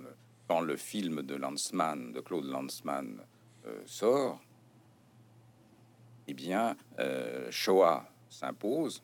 [0.48, 3.22] quand le film de Lanzmann, de Claude Lanzmann,
[3.68, 4.42] euh, sort,
[6.28, 9.04] eh bien, euh, Shoah s'impose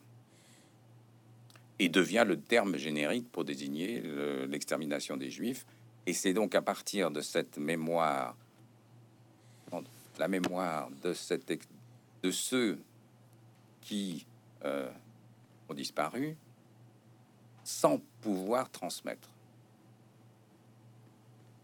[1.78, 5.66] et devient le terme générique pour désigner le- l'extermination des Juifs.
[6.06, 8.36] Et c'est donc à partir de cette mémoire,
[10.18, 11.52] la mémoire de, cette,
[12.22, 12.78] de ceux
[13.80, 14.26] qui
[14.64, 14.90] euh,
[15.68, 16.36] ont disparu,
[17.64, 19.28] sans pouvoir transmettre.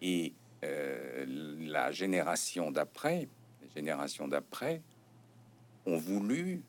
[0.00, 0.32] Et
[0.64, 1.24] euh,
[1.60, 3.28] la génération d'après,
[3.62, 4.82] les générations d'après,
[5.86, 6.62] ont voulu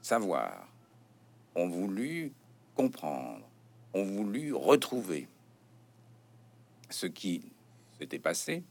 [0.00, 0.68] savoir,
[1.54, 2.32] ont voulu
[2.74, 3.46] comprendre,
[3.94, 5.28] ont voulu retrouver
[6.90, 7.42] ce qui
[7.98, 8.62] s'était passé,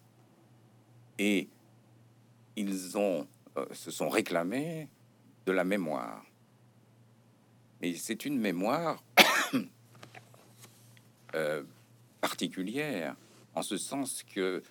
[1.17, 1.47] et
[2.55, 4.87] ils ont euh, se sont réclamés
[5.45, 6.25] de la mémoire.
[7.81, 9.03] Mais c'est une mémoire
[11.35, 11.63] euh,
[12.19, 13.15] particulière,
[13.53, 14.63] en ce sens que,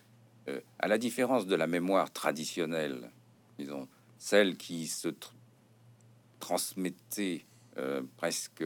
[0.49, 3.13] euh, à la différence de la mémoire traditionnelle,
[3.57, 3.87] disons,
[4.19, 5.33] celle qui se tr-
[6.41, 7.45] transmettait
[8.17, 8.65] presque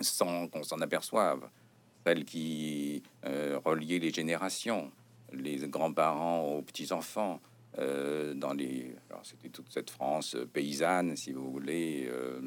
[0.00, 1.46] sans qu'on s'en aperçoive,
[2.06, 4.90] celle qui reliait les générations,
[5.34, 7.40] les grands-parents aux petits-enfants,
[7.78, 8.94] euh, dans les...
[9.22, 12.40] C'était toute cette France euh, paysanne, si vous voulez, euh,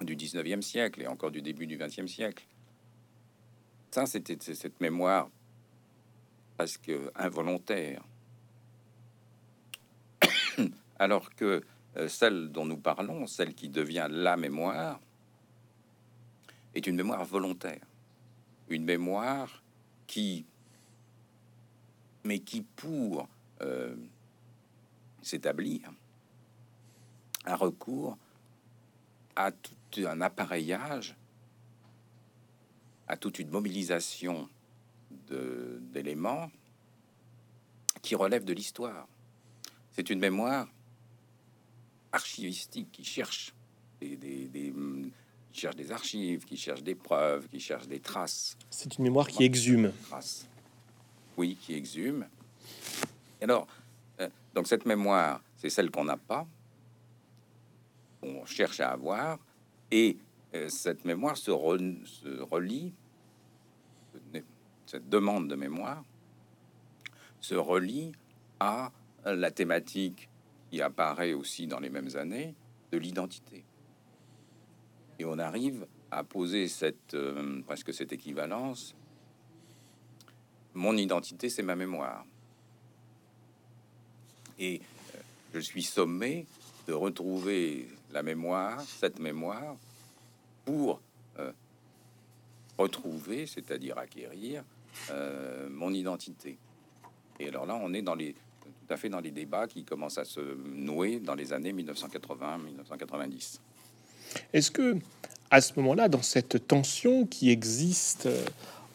[0.00, 2.46] du 19e siècle et encore du début du 20e siècle.
[3.90, 5.28] Ça, c'était cette mémoire
[6.56, 8.02] presque involontaire.
[10.98, 11.62] Alors que
[12.06, 15.00] celle dont nous parlons, celle qui devient la mémoire,
[16.74, 17.84] est une mémoire volontaire.
[18.68, 19.62] Une mémoire
[20.06, 20.46] qui,
[22.24, 23.28] mais qui pour
[23.62, 23.94] euh,
[25.22, 25.90] s'établir,
[27.44, 28.16] a recours
[29.36, 31.16] à tout un appareillage,
[33.08, 34.48] à toute une mobilisation
[35.30, 36.50] d'éléments
[38.00, 39.06] qui relèvent de l'histoire.
[39.92, 40.68] C'est une mémoire
[42.12, 43.52] archivistique qui cherche
[44.00, 44.72] des, des- des,
[45.52, 49.26] qui cherche des archives, qui cherche des preuves, qui cherche des traces C'est une mémoire
[49.28, 49.92] qui exhume.
[50.08, 50.46] traces.
[51.36, 52.26] Oui, qui exhume.
[53.40, 53.66] Et alors,
[54.20, 56.46] euh, donc cette mémoire, c'est celle qu'on n'a pas,
[58.22, 59.38] on cherche à avoir,
[59.90, 60.16] et
[60.54, 62.92] euh, cette mémoire se, re- se relie,
[64.86, 66.04] cette demande de mémoire
[67.40, 68.12] se relie
[68.60, 68.92] à
[69.24, 70.28] la thématique
[70.70, 72.54] qui apparaît aussi dans les mêmes années
[72.92, 73.64] de l'identité.
[75.18, 78.94] Et on arrive à poser cette, euh, presque cette équivalence
[80.74, 82.24] mon identité, c'est ma mémoire.
[84.58, 84.80] Et
[85.14, 85.18] euh,
[85.54, 86.46] je suis sommé
[86.86, 89.76] de retrouver la mémoire, cette mémoire,
[90.64, 91.00] pour
[91.38, 91.52] euh,
[92.78, 94.64] retrouver, c'est-à-dire acquérir,
[95.10, 96.58] euh, mon identité.
[97.40, 100.18] Et alors là, on est dans les, tout à fait dans les débats qui commencent
[100.18, 103.58] à se nouer dans les années 1980-1990.
[104.52, 104.96] Est-ce que,
[105.50, 108.28] à ce moment-là, dans cette tension qui existe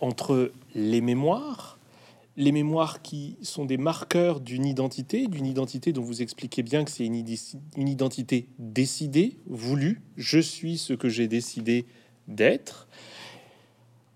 [0.02, 1.78] entre les mémoires,
[2.38, 6.92] les mémoires qui sont des marqueurs d'une identité, d'une identité dont vous expliquez bien que
[6.92, 7.26] c'est une,
[7.88, 11.88] identité décidée, voulue, je suis ce que j'ai décidé
[12.28, 12.88] d'être.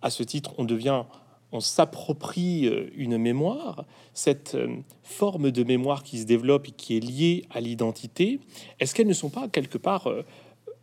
[0.04, 1.04] À ce titre, on devient,
[1.52, 4.68] on s'approprie euh, une mémoire, cette euh,
[5.02, 8.40] forme de mémoire qui se développe et qui est liée à l'identité.
[8.80, 10.24] Est-ce qu'elles ne sont pas quelque part euh,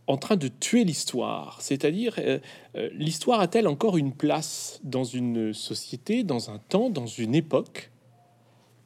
[0.08, 1.60] en train de tuer l'histoire.
[1.60, 2.38] C'est-à-dire, euh,
[2.76, 7.90] euh, l'histoire a-t-elle encore une place dans une société, dans un temps, dans une époque?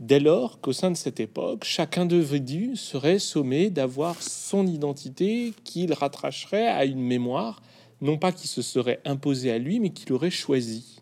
[0.00, 5.92] Dès lors qu'au sein de cette époque, chaque individu serait sommé d'avoir son identité qu'il
[5.92, 7.62] rattracherait à une mémoire,
[8.00, 11.00] non pas qui se serait imposée à lui, mais qu'il aurait choisi.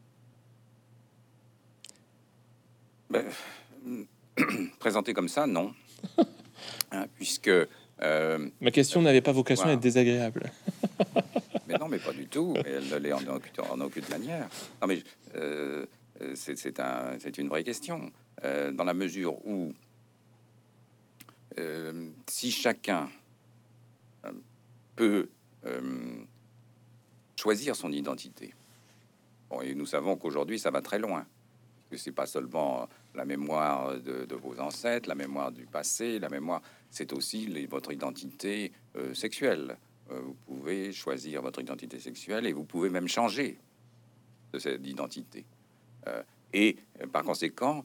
[3.09, 3.24] Ben,
[4.78, 5.72] présenté comme ça, non.
[6.92, 7.50] Hein, puisque.
[8.02, 10.50] Euh, Ma question n'avait pas vocation à être désagréable.
[11.68, 12.54] mais non, mais pas du tout.
[12.64, 14.48] Mais elle ne l'est en, aucune- en aucune manière.
[14.80, 15.02] Non, mais
[15.36, 15.86] euh,
[16.34, 18.10] c'est c'est un, c'est une vraie question.
[18.44, 19.74] Euh, dans la mesure où
[21.58, 23.10] euh, si chacun
[24.24, 24.32] euh,
[24.96, 25.28] peut
[27.36, 28.54] choisir son identité,
[29.50, 31.26] bon, et nous savons qu'aujourd'hui ça va très loin,
[31.90, 36.62] que c'est pas seulement la mémoire de, vos ancêtres, la mémoire du passé, la mémoire,
[36.90, 38.72] c'est aussi votre identité
[39.14, 39.76] sexuelle.
[40.09, 43.59] vous pouvez choisir votre identité sexuelle et vous pouvez même changer
[44.53, 45.44] de cette identité.
[46.53, 46.76] et
[47.12, 47.85] par conséquent,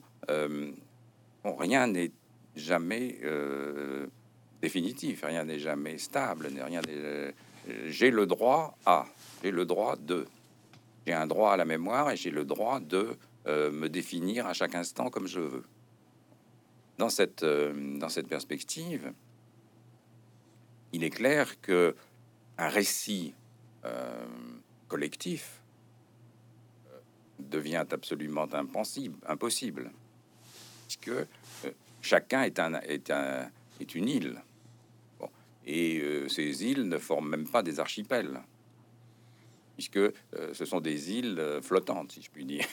[1.44, 2.10] rien n'est
[2.56, 4.06] jamais euh,
[4.62, 7.30] définitif, rien n'est jamais stable, rien euh,
[7.86, 9.06] j'ai le droit à,
[9.42, 10.26] j'ai le droit de,
[11.06, 13.16] j'ai un droit à la mémoire et j'ai le droit de
[13.46, 15.64] euh, me définir à chaque instant comme je veux.
[16.98, 19.12] Dans cette, dans cette perspective,
[20.92, 21.94] il est clair que
[22.56, 23.34] un récit
[24.88, 25.60] collectif
[27.38, 29.90] devient absolument impossible, impossible
[30.86, 31.24] puisque euh,
[32.00, 34.42] chacun est, un, est, un, est une île.
[35.66, 38.40] Et euh, ces îles ne forment même pas des archipels,
[39.74, 40.12] puisque euh,
[40.52, 42.64] ce sont des îles flottantes, si je puis dire.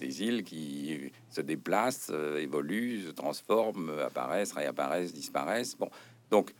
[0.00, 5.76] Des îles qui se déplacent, évoluent, se transforment, apparaissent, réapparaissent, disparaissent.
[5.76, 5.90] Bon,
[6.30, 6.54] donc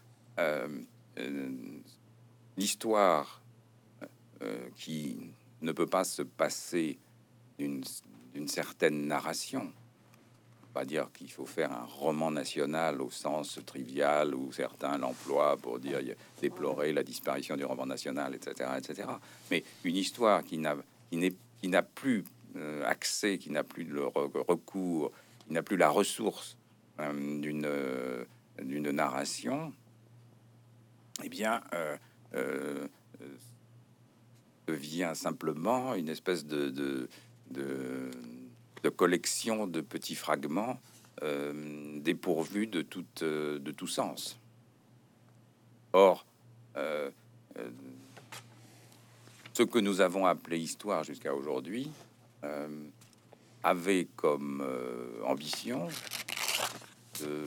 [2.57, 3.41] l'histoire
[4.77, 5.19] qui
[5.63, 6.99] ne peut pas se passer
[7.59, 9.73] d'une certaine narration,
[10.73, 15.79] pas dire qu'il faut faire un roman national au sens trivial où certains l'emploient pour
[15.79, 15.99] dire
[16.41, 19.09] déplorer la disparition du roman national, etc., etc.
[19.51, 22.40] Mais une histoire qui n'a plus euh,
[22.85, 25.13] accès, qui n'a plus le recours,
[25.47, 26.57] qui n'a plus la ressource
[26.99, 28.25] euh, d'une euh,
[28.61, 29.73] d'une narration,
[31.25, 31.63] eh bien
[34.67, 37.09] devient simplement une espèce de, de,
[38.83, 40.79] de collection de petits fragments
[41.23, 44.39] euh, dépourvus de, tout, euh, de tout sens.
[45.93, 46.25] Or,
[46.77, 47.11] euh,
[49.53, 51.91] ce que nous avons appelé histoire jusqu'à aujourd'hui
[53.63, 54.65] avait comme
[55.25, 55.89] ambition
[57.21, 57.45] de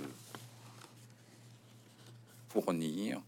[2.49, 3.21] fournir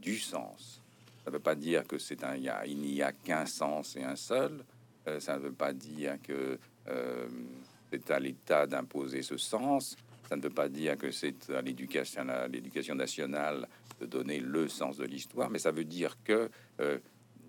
[0.00, 0.80] du sens.
[1.24, 4.16] Ça ne veut pas dire que c'est un, il n'y a qu'un sens et un
[4.16, 4.64] seul.
[5.20, 7.28] ça ne veut pas dire que euh,
[7.90, 9.96] c'est à l'État d'imposer ce sens.
[10.28, 13.68] Ça ne veut pas dire que c'est à l'éducation, l'éducation nationale
[14.00, 16.48] de donner le sens de l'histoire, mais ça veut dire que
[16.80, 16.98] euh,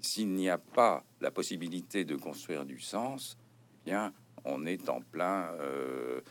[0.03, 3.37] s'il n'y a pas la possibilité de construire du sens,
[3.85, 4.13] eh bien,
[4.45, 6.21] on est en plein, euh,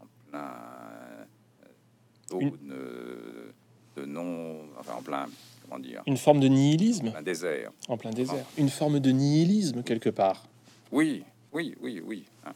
[0.00, 0.52] en plein
[2.30, 5.26] de, non, enfin en plein
[6.06, 7.72] une forme de nihilisme Un désert.
[7.88, 8.44] En plein désert.
[8.58, 10.44] Une forme de nihilisme, quelque part.
[10.92, 12.24] Oui, oui, oui, oui.
[12.46, 12.52] Hein.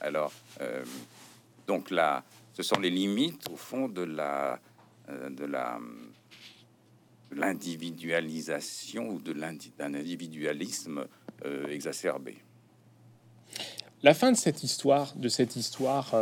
[0.00, 0.84] Alors, euh,
[1.66, 4.58] donc là, ce sont les limites, au fond, de la...
[5.08, 5.78] Euh, de la
[7.34, 11.06] l'individualisation ou de d'un individualisme
[11.44, 12.38] euh, exacerbé.
[14.02, 16.14] La fin de cette histoire, de cette histoire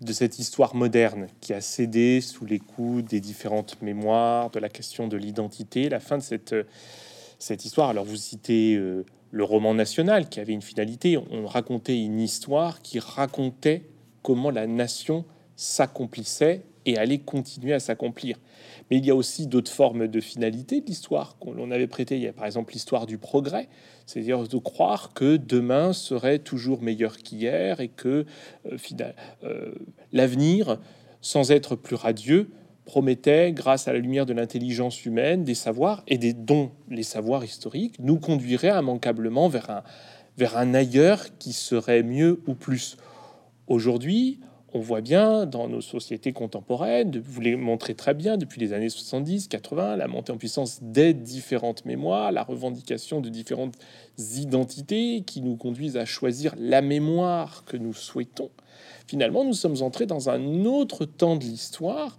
[0.00, 4.68] de cette histoire moderne qui a cédé sous les coups des différentes mémoires, de la
[4.68, 6.54] question de l'identité, la fin de cette,
[7.38, 7.90] cette histoire.
[7.90, 12.80] Alors vous citez euh, le roman national qui avait une finalité, on racontait une histoire
[12.80, 13.84] qui racontait
[14.22, 15.24] comment la nation
[15.56, 18.38] s'accomplissait et allait continuer à s'accomplir.
[18.90, 22.16] Mais il y a aussi d'autres formes de finalité de l'histoire qu'on avait prêté.
[22.16, 23.68] Il y a par exemple l'histoire du progrès,
[24.06, 28.26] c'est-à-dire de croire que demain serait toujours meilleur qu'hier et que
[28.66, 28.76] euh,
[29.44, 29.74] euh,
[30.12, 30.78] l'avenir,
[31.20, 32.50] sans être plus radieux,
[32.84, 37.44] promettait, grâce à la lumière de l'intelligence humaine, des savoirs et des dons, les savoirs
[37.44, 39.82] historiques, nous conduirait immanquablement vers un,
[40.36, 42.96] vers un ailleurs qui serait mieux ou plus.
[43.68, 44.40] Aujourd'hui,
[44.72, 48.88] on voit bien dans nos sociétés contemporaines, vous les montrez très bien depuis les années
[48.88, 53.74] 70, 80, la montée en puissance des différentes mémoires, la revendication de différentes
[54.18, 58.50] identités qui nous conduisent à choisir la mémoire que nous souhaitons.
[59.06, 62.16] Finalement, nous sommes entrés dans un autre temps de l'histoire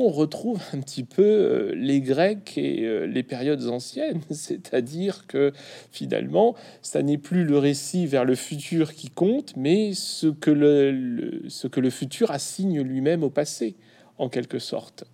[0.00, 5.52] on retrouve un petit peu euh, les Grecs et euh, les périodes anciennes, c'est-à-dire que
[5.90, 11.42] finalement, ça n'est plus le récit vers le futur qui compte, mais ce que le,
[11.48, 13.76] ce que le futur assigne lui-même au passé,
[14.18, 15.04] en quelque sorte.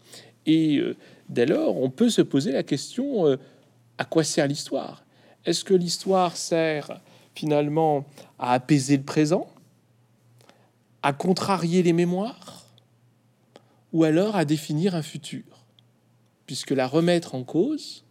[0.46, 0.96] Et euh,
[1.28, 3.36] dès lors, on peut se poser la question
[3.98, 5.04] à quoi sert l'histoire?
[5.44, 7.00] Est-ce que l'histoire sert
[7.34, 8.04] finalement
[8.38, 9.46] à apaiser le présent,
[11.02, 12.59] à contrarier les mémoires?
[13.92, 15.42] Ou alors à définir un futur,
[16.46, 18.04] puisque la remettre en cause,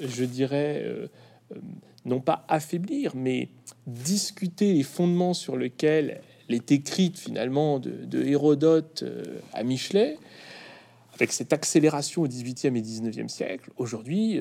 [0.00, 1.06] je dirais, euh,
[1.52, 1.58] euh,
[2.04, 3.48] non pas affaiblir, mais
[3.86, 9.04] discuter les fondements sur lesquels est écrite finalement de, Hérodote
[9.52, 10.16] à Michelet,
[11.14, 14.40] avec cette accélération au XVIIIe et XIXe siècle, aujourd'hui,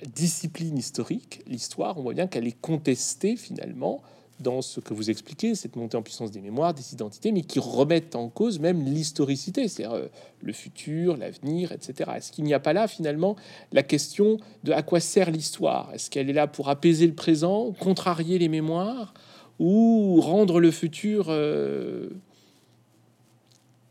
[0.00, 4.02] la discipline historique, l'histoire, on voit bien qu'elle est contestée finalement
[4.40, 7.58] dans ce que vous expliquez, cette montée en puissance des mémoires, des identités, mais qui
[7.58, 10.06] remettent en cause même l'historicité, c'est-à-dire euh,
[10.42, 12.12] le futur, l'avenir, etc.
[12.16, 13.36] Est-ce qu'il n'y a pas là finalement
[13.72, 15.92] la question de à quoi sert l'histoire?
[15.92, 19.14] Est-ce qu'elle est là pour apaiser le présent, contrarier les mémoires,
[19.58, 22.10] ou rendre le futur euh,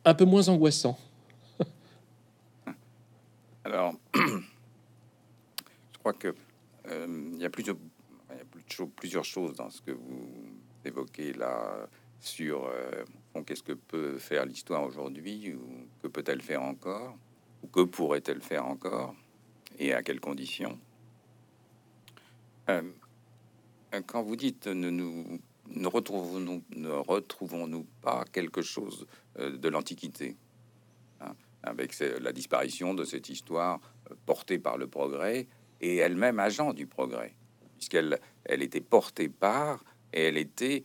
[0.05, 0.97] un peu moins angoissant?
[3.65, 6.33] Alors, je crois que
[6.89, 7.49] euh, il y a
[8.95, 10.29] plusieurs choses dans ce que vous
[10.85, 11.87] évoquez là
[12.19, 13.03] sur euh,
[13.45, 17.17] qu'est-ce que peut faire l'histoire aujourd'hui ou que peut-elle faire encore
[17.63, 19.15] ou que pourrait-elle faire encore
[19.77, 20.79] et à quelles conditions?
[22.69, 22.81] Euh,
[24.05, 25.39] quand vous dites ne nous
[25.69, 29.05] retrouvons-nous pas quelque chose
[29.39, 30.35] euh, de l'Antiquité
[31.21, 33.79] hein, avec la disparition de cette histoire
[34.25, 35.47] portée par le progrès
[35.81, 37.35] et elle-même agent du progrès
[37.77, 40.83] puisqu'elle elle était portée par et elle était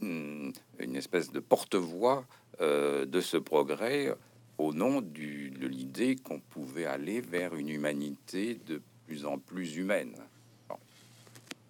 [0.00, 2.24] hmm, une espèce de porte-voix
[2.60, 4.14] euh, de ce progrès
[4.58, 10.16] au nom de l'idée qu'on pouvait aller vers une humanité de plus en plus humaine.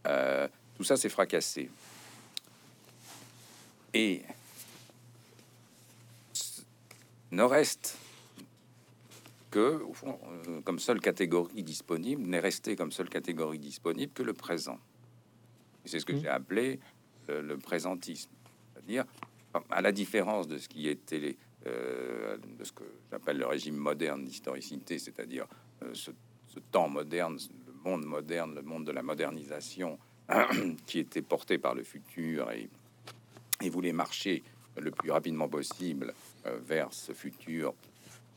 [0.06, 1.70] Euh, tout ça s'est fracassé.
[3.92, 4.22] Et
[7.30, 7.98] ne reste
[9.50, 10.18] que, au fond,
[10.48, 14.78] euh, comme seule catégorie disponible, n'est resté comme seule catégorie disponible que le présent.
[15.84, 16.20] C'est ce que mmh.
[16.20, 16.80] j'ai appelé
[17.28, 18.30] le, présentisme,
[18.72, 19.04] c'est-à-dire
[19.70, 21.36] à la différence de ce qui était
[21.66, 25.46] euh, de ce que j'appelle le régime moderne d'historicité, c'est-à-dire
[25.82, 26.10] euh, ce,
[26.70, 29.98] temps moderne, le monde moderne, le monde de la modernisation,
[30.86, 32.68] qui était porté par le futur et,
[33.62, 34.42] et voulait marcher
[34.76, 37.74] le plus rapidement possible vers ce futur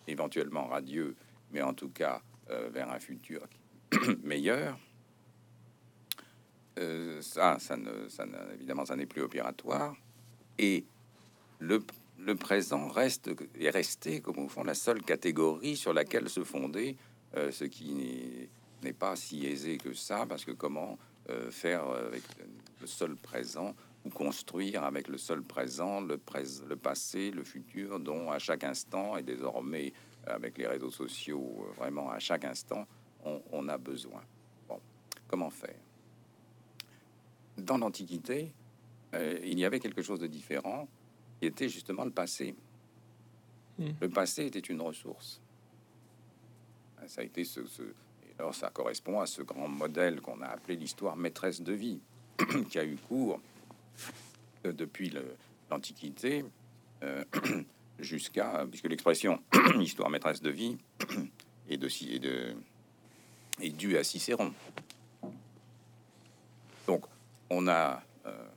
[0.07, 1.15] éventuellement radieux,
[1.51, 3.47] mais en tout cas euh, vers un futur
[4.23, 4.77] meilleur.
[6.79, 9.95] Euh, ça, ça, ne, ça évidemment, ça n'est plus opératoire.
[10.57, 10.85] Et
[11.59, 11.83] le,
[12.35, 13.29] présent reste
[13.59, 16.97] est resté, comme au fond, la seule catégorie sur laquelle se fonder,
[17.35, 18.49] euh, ce qui
[18.83, 20.97] n'est pas si aisé que ça, parce que comment
[21.49, 22.23] faire avec
[22.81, 23.73] le seul présent
[24.05, 26.19] ou construire avec le seul présent, le,
[26.67, 29.93] le passé, le futur, dont à chaque instant, et désormais
[30.25, 32.87] avec les réseaux sociaux, euh, vraiment à chaque instant,
[33.23, 34.21] on, a besoin.
[34.67, 34.79] Bon,
[35.27, 35.75] comment faire?
[37.57, 38.51] Dans l'Antiquité,
[39.13, 40.87] euh, il y avait quelque chose de différent,
[41.39, 42.55] qui était justement le passé.
[43.77, 43.89] Hmm.
[43.99, 45.39] Le passé était une ressource.
[47.05, 50.47] Ça a été ce, ce et alors ça correspond à ce grand modèle qu'on a
[50.47, 51.99] appelé l'histoire maîtresse de vie,
[52.69, 53.39] qui a eu cours
[54.63, 55.13] depuis
[55.69, 56.45] l'Antiquité
[57.03, 57.23] euh,
[57.99, 59.41] jusqu'à, puisque l'expression
[59.79, 60.77] histoire maîtresse de vie
[61.69, 61.87] est, de,
[62.19, 64.53] de, due à Cicéron.
[66.87, 67.05] Donc,
[67.49, 68.47] on a euh,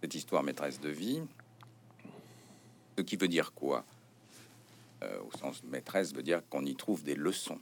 [0.00, 1.22] cette histoire maîtresse de vie,
[2.96, 3.84] ce qui veut dire quoi?
[5.02, 7.60] Euh, Au sens maîtresse veut dire qu'on y trouve des leçons,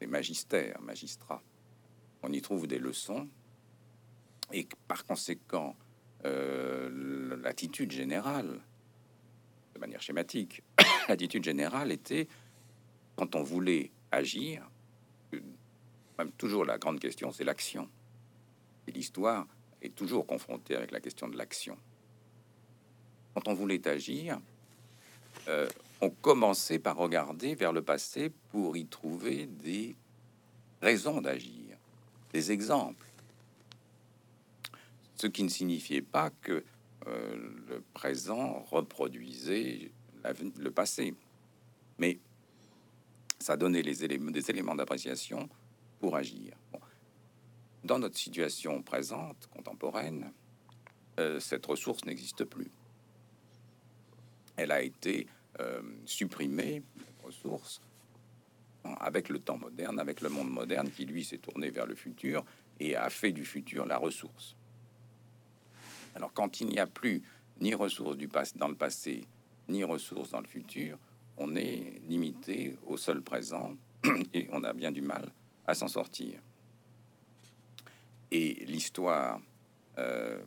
[0.00, 1.42] des magistères, magistrats.
[2.22, 3.28] On y trouve des leçons,
[4.52, 5.76] et par conséquent,
[6.24, 8.60] euh, l'attitude générale,
[9.74, 10.62] de manière schématique,
[11.08, 12.28] l'attitude générale était,
[13.16, 14.68] quand on voulait agir,
[16.18, 17.88] même toujours la grande question, c'est l'action.
[18.86, 19.46] Et l'histoire
[19.82, 21.76] est toujours confrontée avec la question de l'action.
[23.34, 24.38] Quand on voulait agir,
[25.48, 25.68] euh,
[26.00, 29.96] on commençait par regarder vers le passé pour y trouver des
[30.80, 31.76] raisons d'agir,
[32.32, 33.03] des exemples.
[35.24, 36.62] Ce qui ne signifiait pas que
[37.06, 39.90] euh, le présent reproduisait
[40.58, 41.14] le passé.
[41.96, 42.18] Mais
[43.38, 44.04] ça donnait des
[44.50, 45.48] éléments d'appréciation
[45.98, 46.52] pour agir.
[47.84, 50.30] Dans notre situation présente, contemporaine,
[51.18, 52.70] euh, cette ressource n'existe plus.
[54.56, 55.26] Elle a été
[55.58, 56.82] euh, supprimée,
[57.22, 57.80] ressource,
[59.00, 62.44] avec le temps moderne, avec le monde moderne qui, lui, s'est tourné vers le futur
[62.78, 64.54] et a fait du futur la ressource.
[66.14, 67.22] Alors quand il n'y a plus
[67.60, 69.24] ni ressources du passé dans le passé,
[69.68, 70.98] ni ressources dans le futur,
[71.36, 73.74] on est limité au seul présent
[74.34, 75.32] et on a bien du mal
[75.66, 76.40] à s'en sortir.
[78.30, 79.40] Et l'histoire
[79.98, 80.40] euh,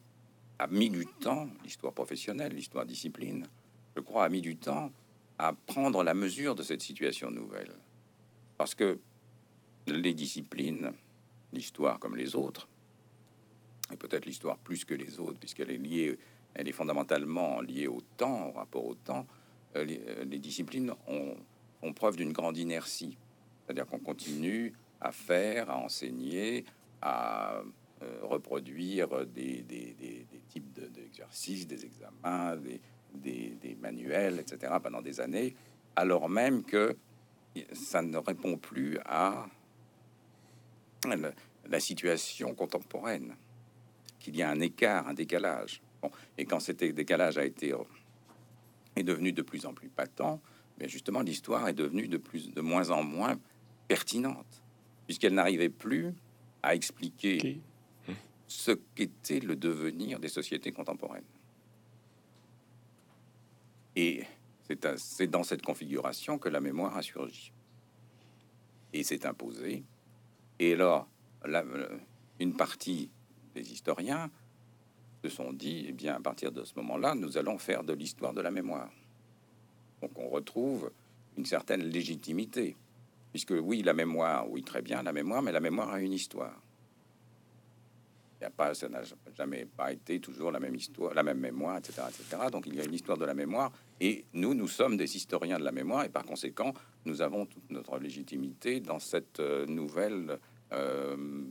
[0.60, 3.48] a mis du temps, l'histoire professionnelle, l'histoire discipline,
[3.96, 4.92] je crois, a mis du temps
[5.38, 7.74] à prendre la mesure de cette situation nouvelle.
[8.58, 9.00] Parce que
[9.88, 10.92] les disciplines,
[11.54, 12.68] l'histoire comme les autres,
[13.92, 16.18] et peut-être l'histoire plus que les autres, puisqu'elle est liée,
[16.54, 19.26] elle est fondamentalement liée au temps, au rapport au temps,
[19.76, 21.36] euh, euh, les, disciplines ont,
[21.94, 23.18] preuve d'une grande inertie.
[23.64, 26.66] C'est-à-dire qu'on continue à faire, à enseigner,
[27.02, 27.62] à
[28.02, 29.64] euh, reproduire des,
[30.50, 32.58] types d'exercices, des examens,
[33.14, 35.56] des, manuels, etc., pendant des années,
[35.96, 36.96] alors même que
[37.74, 39.48] ça ne répond plus à
[41.70, 43.36] la situation contemporaine,
[44.20, 45.82] qu'il y a un écart, un décalage.
[46.38, 47.74] et quand cet décalage a été
[48.96, 50.42] est devenu de plus en plus patent,
[50.80, 53.40] mais justement l'histoire est devenue de plus de moins en moins
[53.88, 54.64] pertinente,
[55.06, 56.14] puisqu'elle n'arrivait plus
[56.64, 57.62] à expliquer
[58.48, 61.24] ce qu'était le devenir des sociétés contemporaines.
[63.96, 64.24] Et
[64.98, 67.52] c'est dans cette configuration que la mémoire a surgi
[68.94, 69.84] et s'est imposée.
[70.60, 71.08] Et là,
[72.40, 73.10] une partie
[73.58, 74.30] des historiens
[75.24, 78.34] se sont dit, eh bien, à partir de ce moment-là, nous allons faire de l'histoire
[78.34, 78.92] de la mémoire.
[80.02, 80.92] Donc on retrouve
[81.38, 82.76] une certaine légitimité,
[83.32, 86.62] puisque oui, la mémoire, oui, très bien, la mémoire, mais la mémoire a une histoire.
[88.40, 89.02] Il y a pas, ça n'a
[89.36, 92.44] jamais pas été toujours la même histoire, la même mémoire, etc., etc.
[92.52, 95.58] Donc il y a une histoire de la mémoire, et nous, nous sommes des historiens
[95.58, 96.74] de la mémoire, et par conséquent,
[97.06, 100.38] nous avons toute notre légitimité dans cette euh, nouvelle
[100.72, 101.48] euh,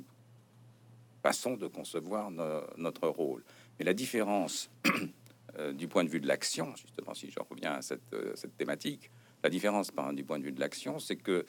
[1.27, 2.31] façon de concevoir
[2.77, 3.43] notre rôle.
[3.79, 4.71] Mais la différence
[5.59, 8.57] euh, du point de vue de l'action, justement, si je reviens à cette, euh, cette
[8.57, 9.11] thématique,
[9.43, 11.45] la différence du point de vue de l'action, c'est que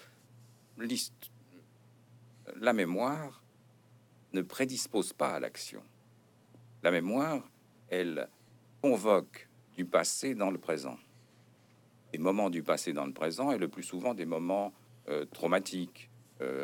[2.55, 3.43] la mémoire
[4.33, 5.83] ne prédispose pas à l'action.
[6.81, 7.47] La mémoire,
[7.89, 8.29] elle
[8.81, 10.97] convoque du passé dans le présent.
[12.13, 14.73] Les moments du passé dans le présent et le plus souvent des moments
[15.07, 16.09] euh, traumatiques,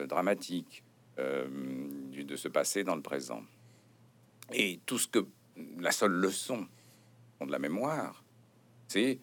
[0.07, 0.84] dramatiques,
[1.18, 3.43] de se passer dans le présent.
[4.51, 5.26] Et tout ce que
[5.78, 6.68] la seule leçon
[7.41, 8.24] de la mémoire,
[8.88, 9.20] c'est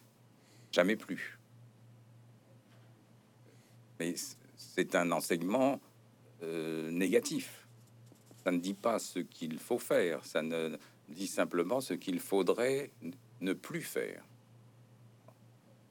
[0.71, 1.37] jamais plus.
[3.99, 4.15] Mais
[4.55, 5.79] c'est un enseignement
[6.43, 7.67] euh, négatif.
[8.43, 10.77] Ça ne dit pas ce qu'il faut faire, ça ne
[11.09, 12.91] dit simplement ce qu'il faudrait
[13.41, 14.23] ne plus faire.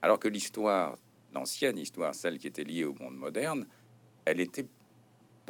[0.02, 0.96] Alors que l'histoire,
[1.32, 3.66] l'ancienne histoire, celle qui était liée au monde moderne,
[4.24, 4.66] elle était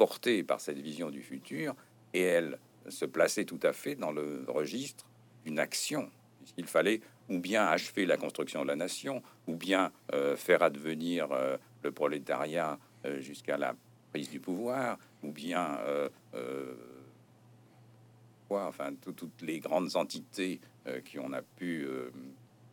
[0.01, 1.75] portée par cette vision du futur
[2.15, 2.57] et elle
[2.89, 5.05] se plaçait tout à fait dans le registre
[5.45, 6.09] d'une action.
[6.57, 11.31] Il fallait ou bien achever la construction de la nation, ou bien euh, faire advenir
[11.31, 13.75] euh, le prolétariat euh, jusqu'à la
[14.11, 15.77] prise du pouvoir, ou bien
[18.47, 20.59] quoi, enfin toutes les grandes entités
[21.05, 21.87] qui ont a pu,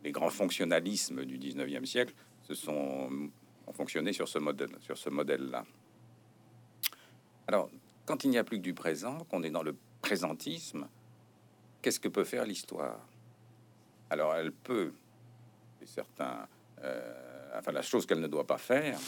[0.03, 3.29] les grands fonctionnalismes du 19e siècle, se sont
[3.67, 5.63] ont fonctionné sur ce modèle, sur ce modèle-là.
[7.49, 7.67] Alors,
[8.05, 10.87] quand il n'y a plus que du présent, qu'on est dans le présentisme,
[11.81, 12.99] qu'est-ce que peut faire l'histoire?
[14.11, 14.93] Alors, elle peut,
[15.83, 16.47] certains,
[16.83, 18.99] euh, enfin, la chose qu'elle ne doit pas faire,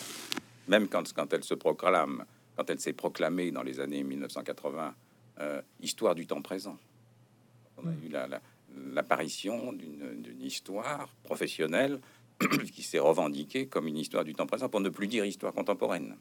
[0.67, 2.25] même quand, quand elle se proclame,
[2.55, 4.95] quand elle s'est proclamée dans les années 1980,
[5.41, 6.79] euh, histoire du temps présent.
[7.77, 8.11] On a eu
[8.91, 12.01] l'apparition d'une histoire professionnelle
[12.73, 16.17] qui s'est revendiquée comme une histoire du temps présent, pour ne plus dire histoire contemporaine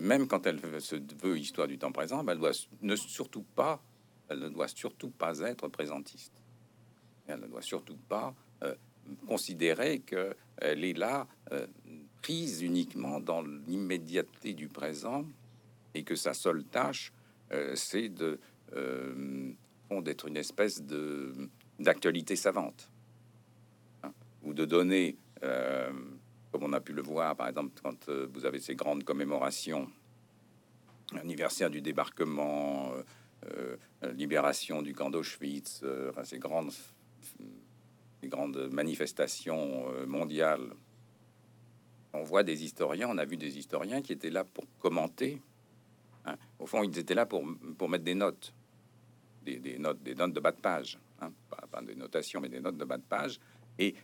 [0.00, 3.82] même quand elle se veut histoire du temps présent, elle doit ne surtout pas,
[4.28, 6.32] elle ne doit surtout pas être présentiste.
[7.26, 8.74] Elle ne doit surtout pas euh,
[9.26, 11.66] considérer qu'elle est là euh,
[12.22, 15.24] prise uniquement dans l'immédiateté du présent
[15.94, 17.12] et que sa seule tâche,
[17.52, 18.38] euh, c'est d'être
[20.28, 21.34] une espèce de
[21.80, 22.90] d'actualité savante
[24.02, 24.12] hein,
[24.42, 25.16] ou de donner
[26.50, 29.88] comme on a pu le voir, par exemple, quand euh, vous avez ces grandes commémorations,
[31.14, 35.84] anniversaire du débarquement, euh, euh, libération du camp d'Auschwitz,
[36.24, 36.72] ces grandes,
[38.20, 40.72] ces grandes manifestations mondiales.
[42.12, 45.40] On voit des historiens, on a vu des historiens qui étaient là pour commenter.
[46.26, 46.36] Hein.
[46.58, 47.44] Au fond, ils étaient là pour,
[47.78, 48.52] pour mettre des notes,
[49.44, 51.32] des, notes, des notes de bas de page, hein.
[51.48, 53.40] pas, pas, des notations, mais des notes de bas de page.
[53.78, 53.94] Et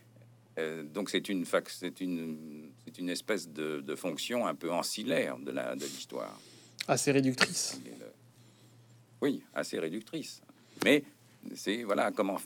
[0.57, 5.51] euh, donc c'est une, c'est une, c'est une espèce de, fonction un peu ancillaire de
[5.51, 6.39] la de l'histoire.
[6.87, 7.79] Assez réductrice.
[9.21, 10.41] Oui, assez réductrice.
[10.83, 11.03] Mais
[11.53, 12.37] c'est voilà comment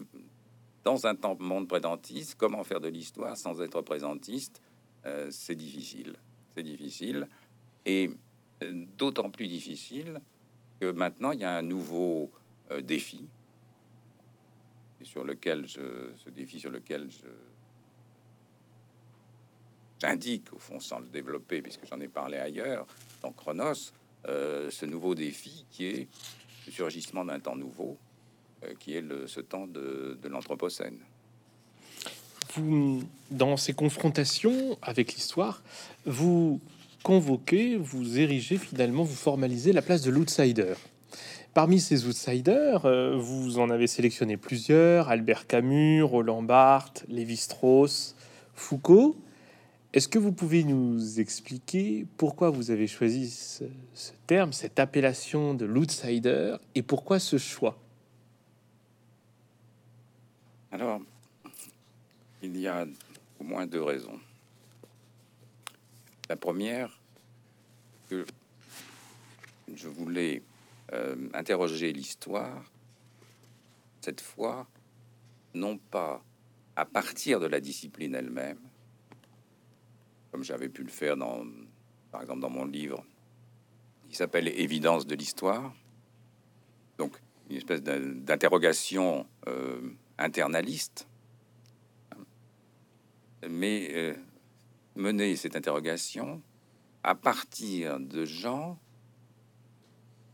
[0.84, 4.62] dans un temps monde présentiste, comment faire de l'histoire sans être présentiste,
[5.06, 6.16] euh, c'est difficile.
[6.56, 7.28] C'est difficile
[7.86, 8.10] et
[8.64, 10.20] euh, d'autant plus difficile
[10.80, 12.32] que maintenant il y a un nouveau
[12.84, 13.28] défi
[15.04, 17.28] sur lequel je, ce défi sur lequel je
[20.02, 22.88] j'indique, au fond, sans le développer, puisque j'en ai parlé ailleurs,
[23.22, 23.92] dans Chronos,
[24.28, 26.08] euh, ce nouveau défi qui est
[26.66, 27.98] le surgissement d'un temps nouveau,
[28.64, 30.98] euh, qui est le, ce temps de, de l'Anthropocène.
[32.56, 35.62] Vous, dans ces confrontations avec l'histoire,
[36.06, 36.60] vous
[37.04, 40.74] convoquez, vous érigez finalement, vous formalisez la place de l'outsider.
[41.54, 48.16] Parmi ces outsiders, euh, vous en avez sélectionné plusieurs Albert Camus, Roland Barthes, Lévi-Strauss,
[48.56, 49.16] Foucault.
[49.94, 53.66] Est-ce que vous pouvez nous expliquer pourquoi vous avez choisi ce,
[54.26, 57.78] terme, cette appellation de l'outsider, et pourquoi ce choix?
[60.72, 61.02] Alors,
[62.42, 62.88] il y a
[63.40, 64.18] au moins deux raisons.
[66.30, 66.98] La première,
[68.10, 70.42] je voulais
[70.94, 72.64] euh, interroger l'histoire,
[74.00, 74.68] cette fois,
[75.54, 76.24] non pas
[76.78, 78.71] à partir de la discipline elle-même,
[80.32, 81.46] comme j'avais pu le faire dans,
[82.12, 83.04] par exemple, dans mon livre
[84.10, 85.74] qui s'appelle Évidence de l'histoire.
[86.98, 87.18] Donc,
[87.50, 91.08] une espèce d'in- d'interrogation euh, internaliste.
[93.50, 94.16] Mais euh,
[94.96, 96.42] mener cette interrogation
[97.04, 98.78] à partir de gens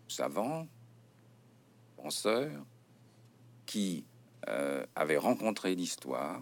[0.08, 0.68] savants,
[1.96, 2.66] penseurs,
[3.66, 4.06] qui
[4.48, 6.42] euh, avaient rencontré l'histoire,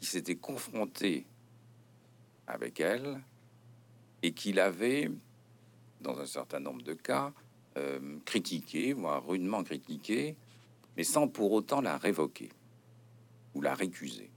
[0.00, 1.26] qui s'étaient confrontés
[2.48, 3.20] avec elle
[4.22, 5.10] et qui l'avaient,
[6.00, 7.32] dans un certain nombre de cas,
[7.76, 10.34] euh, critiqué, voire rudement critiqué,
[10.96, 12.48] mais sans pour autant la révoquer
[13.54, 14.30] ou la récuser.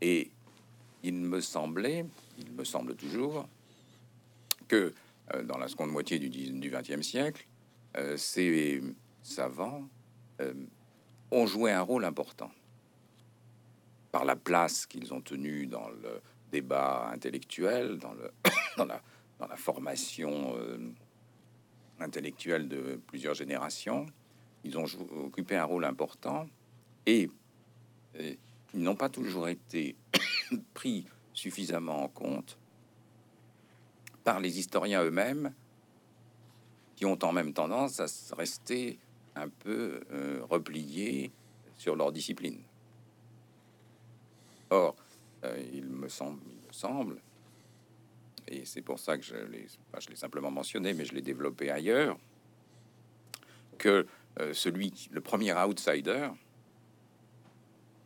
[0.00, 0.30] Et
[1.02, 2.04] il me semblait,
[2.38, 3.48] il me semble toujours,
[4.68, 4.94] que
[5.34, 7.46] euh, dans la seconde moitié du XXe siècle,
[7.96, 8.82] euh, ces
[9.22, 9.88] savants
[11.30, 12.50] ont joué un rôle important
[14.10, 16.20] par la place qu'ils ont tenue dans le
[16.54, 17.98] débat intellectuel,
[18.76, 20.78] dans, la, formation euh,
[21.98, 24.06] intellectuelle de plusieurs générations.
[24.62, 24.86] Ils ont
[25.26, 26.46] occupé un rôle important
[27.06, 27.28] et,
[28.16, 29.96] ils n'ont pas toujours été
[30.74, 32.56] pris suffisamment en compte
[34.22, 35.52] par les historiens eux-mêmes,
[36.94, 38.98] qui ont en même tendance à rester
[39.34, 41.32] un peu euh, repliés
[41.76, 42.62] sur leur discipline.
[44.70, 44.94] Or,
[45.72, 47.20] il me semble, il me semble,
[48.48, 51.22] et c'est pour ça que je l'ai, enfin, je l'ai simplement mentionné, mais je l'ai
[51.22, 52.18] développé ailleurs,
[53.78, 54.06] que
[54.40, 56.28] euh, celui, le premier outsider,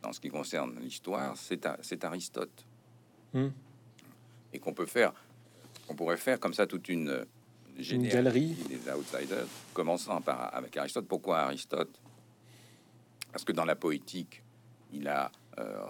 [0.01, 2.65] dans ce qui concerne l'histoire, c'est, A- c'est Aristote,
[3.33, 3.49] Hmm.
[4.53, 5.13] et qu'on peut faire,
[5.87, 7.25] qu'on pourrait faire comme ça toute une, euh,
[7.77, 8.55] généalogie galerie.
[8.67, 11.07] des outsiders, commençant par avec Aristote.
[11.07, 12.01] Pourquoi Aristote?
[13.31, 14.41] Parce que dans la poétique,
[14.91, 15.85] il a euh,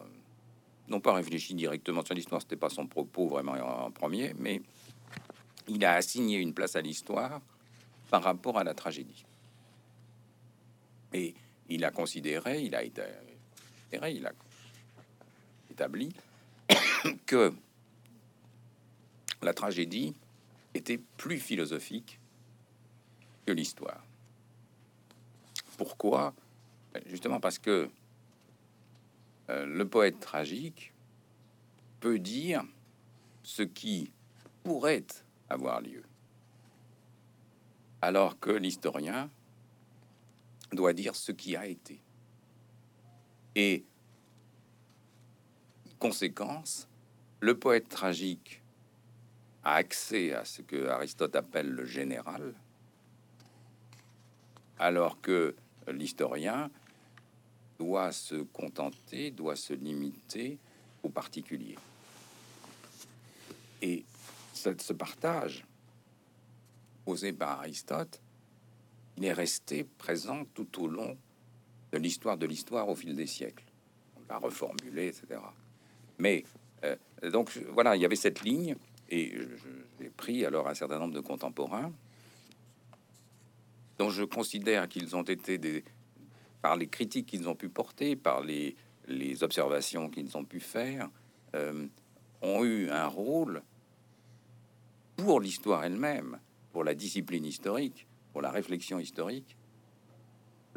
[0.89, 4.61] non pas réfléchi directement sur l'histoire, c'était pas son propos vraiment en premier, mais
[5.67, 7.41] il a assigné une place à l'histoire
[8.09, 9.25] par rapport à la tragédie.
[11.13, 11.33] Et
[11.69, 13.03] il a considéré, il a été,
[13.93, 14.31] il a
[15.71, 16.11] établi
[17.25, 17.53] que
[19.41, 20.15] la tragédie
[20.73, 22.19] était plus philosophique
[23.45, 24.03] que l'histoire.
[25.77, 26.33] Pourquoi?
[26.93, 27.89] Ben, Justement parce que
[29.49, 30.93] le poète tragique
[31.99, 32.63] peut dire
[33.43, 34.11] ce qui
[34.63, 35.05] pourrait
[35.49, 36.03] avoir lieu,
[38.01, 39.29] alors que l'historien
[40.71, 42.01] doit dire ce qui a été.
[43.55, 43.85] Et
[45.97, 46.87] conséquence,
[47.39, 48.61] le poète tragique
[49.63, 52.53] a accès à ce que Aristote appelle le général,
[54.77, 55.55] alors que
[55.87, 56.69] l'historien
[57.79, 60.57] doit se contenter, doit se limiter
[61.01, 61.77] au particulier.
[63.81, 64.03] Et
[64.53, 65.65] ce, ce partage
[67.05, 68.21] posé par Aristote,
[69.17, 71.17] il est resté présent tout au long
[71.91, 73.63] de l'histoire de l'histoire au fil des siècles.
[74.17, 75.39] On l'a reformulé, etc.
[76.19, 76.43] Mais
[76.83, 76.95] euh,
[77.31, 78.75] donc voilà, il y avait cette ligne,
[79.09, 79.35] et
[79.99, 81.91] j'ai pris alors un certain nombre de contemporains
[83.97, 85.83] dont je considère qu'ils ont été des,
[86.61, 88.75] par les critiques qu'ils ont pu porter, par les,
[89.41, 91.09] observations qu'ils ont pu faire,
[91.55, 91.87] euh,
[92.41, 93.63] ont eu un rôle
[95.17, 96.39] pour l'histoire elle-même,
[96.71, 99.57] pour la discipline historique, pour la réflexion historique,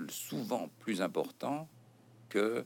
[0.08, 1.68] souvent plus important
[2.28, 2.64] que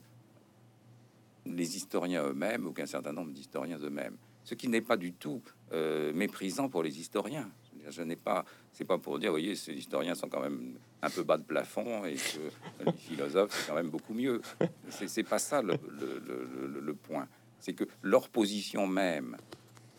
[1.45, 4.17] les historiens eux-mêmes ou qu'un certain nombre d'historiens eux-mêmes.
[4.43, 5.41] Ce qui n'est pas du tout
[5.73, 7.49] euh, méprisant pour les historiens.
[7.89, 11.23] Je n'ai pas, c'est pas pour dire, voyez, ces historiens sont quand même un peu
[11.23, 14.41] bas de plafond et que les philosophes c'est quand même beaucoup mieux.
[14.89, 17.27] C'est, pas ça le, le- le- le- le point.
[17.59, 19.37] C'est que leur position même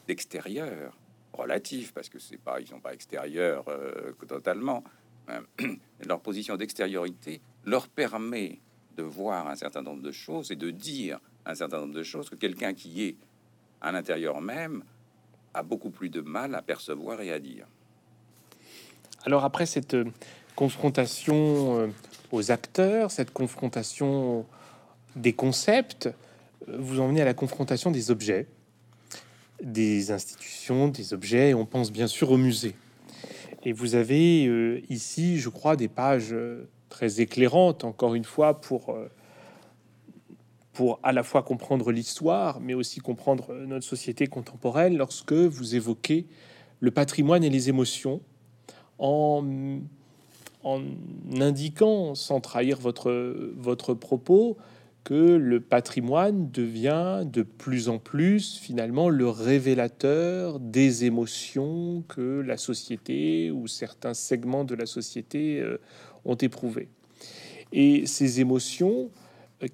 [0.06, 0.96] d'extérieur,
[1.32, 4.82] relative, parce que c'est pas, ils sont pas extérieurs euh, totalement,
[6.06, 8.60] leur position d'extériorité leur permet
[8.96, 12.30] de voir un certain nombre de choses et de dire un certain nombre de choses
[12.30, 13.16] que quelqu'un qui est
[13.80, 14.82] à l'intérieur même
[15.54, 17.66] a beaucoup plus de mal à percevoir et à dire.
[19.24, 20.04] Alors après cette euh,
[20.54, 21.88] confrontation euh,
[22.30, 24.46] aux acteurs, cette confrontation
[25.16, 26.08] des concepts,
[26.68, 28.46] euh, vous emmenez à la confrontation des objets,
[29.62, 32.76] des institutions, des objets, on pense bien sûr au musée.
[33.64, 36.32] Et vous avez ici, je crois, des pages
[36.88, 38.96] très éclairantes, encore une fois, pour
[41.02, 46.28] à la fois comprendre l'histoire, mais aussi comprendre notre société contemporaine, lorsque vous évoquez
[46.78, 48.20] le patrimoine et les émotions,
[48.98, 49.44] en,
[51.40, 53.10] indiquant, sans trahir votre,
[53.56, 54.56] votre propos,
[55.04, 62.58] que le patrimoine devient de plus en plus finalement le révélateur des émotions que la
[62.58, 65.78] société ou certains segments de la société euh,
[66.26, 66.88] ont éprouvées.
[67.72, 69.10] Et ces émotions,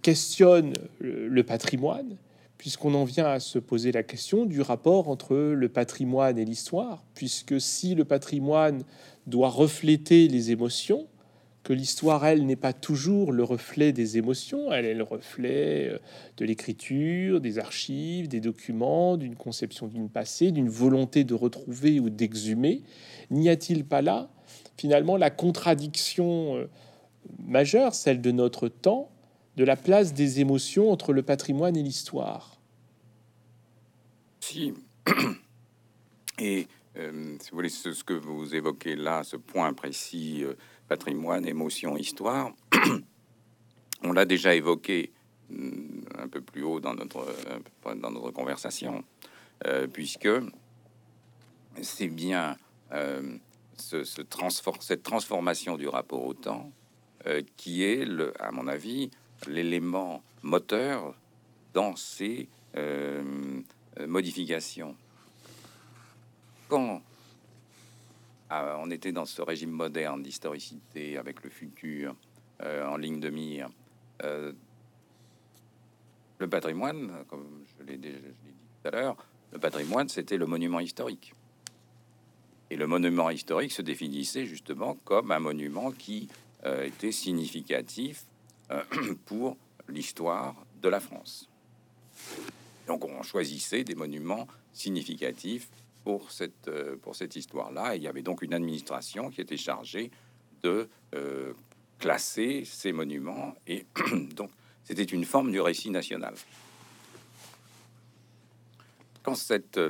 [0.02, 2.16] questionne le patrimoine,
[2.58, 7.04] puisqu'on en vient à se poser la question du rapport entre le patrimoine et l'histoire,
[7.14, 8.82] puisque si le patrimoine
[9.26, 11.06] doit refléter les émotions,
[11.64, 15.98] que l'histoire, elle, n'est pas toujours le reflet des émotions, elle est le reflet euh,
[16.36, 22.10] de l'écriture, des archives, des documents, d'une conception d'une passé, d'une volonté de retrouver ou
[22.10, 22.82] d'exhumer.
[23.30, 24.28] N'y a-t-il pas là,
[24.76, 26.66] finalement, la contradiction euh,
[27.46, 29.10] majeure, celle de notre temps,
[29.56, 32.58] de la place des émotions entre le patrimoine et l'histoire.
[34.40, 34.74] Si.
[36.38, 40.54] Et euh, vous voulez, ce, que vous évoquez là, ce point précis, euh,
[40.88, 42.52] patrimoine, émotion, histoire,
[44.02, 45.12] on l'a déjà évoqué
[45.50, 49.04] mm, un peu plus haut dans notre, conversation,
[49.66, 50.28] euh, puisque
[51.80, 52.56] c'est bien
[53.76, 54.22] ce, ce
[54.80, 56.70] cette transformation du rapport au temps
[57.56, 59.10] qui est, le, à mon avis,
[59.46, 61.14] l'élément moteur
[61.72, 63.60] dans ces euh,
[63.98, 64.96] euh, modifications.
[66.68, 67.02] Quand
[68.50, 72.14] ah, on était dans ce régime moderne d'historicité avec le futur
[72.62, 73.68] euh, en ligne de mire,
[76.38, 79.16] le patrimoine, comme je l'ai dit tout à l'heure,
[79.52, 81.34] le patrimoine, c'était le monument historique.
[82.70, 86.28] Et le monument historique se définissait justement comme un monument qui
[86.64, 88.24] était significatif
[89.26, 89.56] pour
[89.88, 91.48] l'histoire de la France.
[92.86, 95.68] Donc on choisissait des monuments significatifs
[96.04, 97.96] pour cette, euh, pour cette histoire-là.
[97.96, 100.10] Il y avait donc une administration qui était chargée
[100.62, 101.52] de euh,
[101.98, 103.54] classer ces monuments.
[103.66, 103.86] Et
[104.36, 104.50] donc
[104.84, 106.34] c'était une forme du récit national.
[109.22, 109.80] Quand cette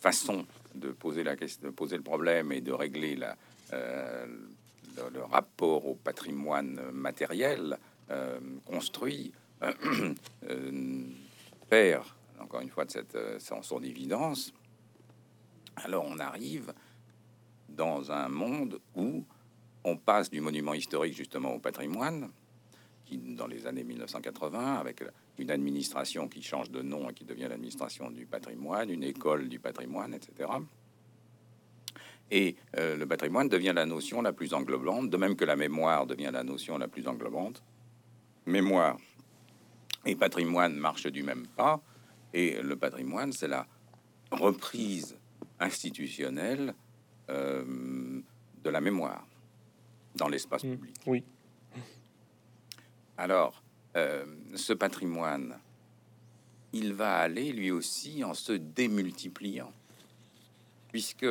[0.00, 0.44] façon
[0.74, 3.36] de poser la question, de poser le problème et de régler la,
[5.12, 7.78] le, rapport au patrimoine matériel
[8.10, 9.32] euh, construit
[9.62, 9.72] euh,
[10.48, 11.02] euh,
[11.68, 12.04] perd
[12.40, 14.52] encore une fois de cette sans son évidence,
[15.76, 16.72] alors on arrive
[17.68, 19.24] dans un monde où
[19.84, 22.30] on passe du monument historique justement au patrimoine,
[23.04, 25.04] qui dans les années 1980, avec
[25.38, 29.58] une administration qui change de nom et qui devient l'administration du patrimoine, une école du
[29.58, 30.50] patrimoine, etc.
[32.30, 36.06] Et euh, le patrimoine devient la notion la plus englobante, de même que la mémoire
[36.06, 37.62] devient la notion la plus englobante.
[38.46, 38.96] Mémoire
[40.06, 41.82] et patrimoine marchent du même pas,
[42.32, 43.66] et le patrimoine, c'est la
[44.30, 45.16] reprise
[45.58, 46.74] institutionnelle
[47.28, 48.22] euh,
[48.62, 49.26] de la mémoire
[50.14, 50.96] dans l'espace mmh, public.
[51.06, 51.24] Oui.
[53.16, 53.62] Alors,
[53.96, 54.24] euh,
[54.54, 55.58] ce patrimoine,
[56.72, 59.72] il va aller lui aussi en se démultipliant,
[60.88, 61.26] puisque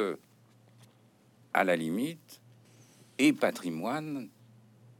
[1.54, 2.42] à la limite,
[3.18, 4.30] et patrimoine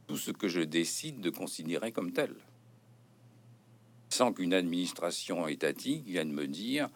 [0.06, 2.34] tout ce que je décide de considérer comme tel.
[4.08, 6.90] Sans qu'une administration étatique vienne me dire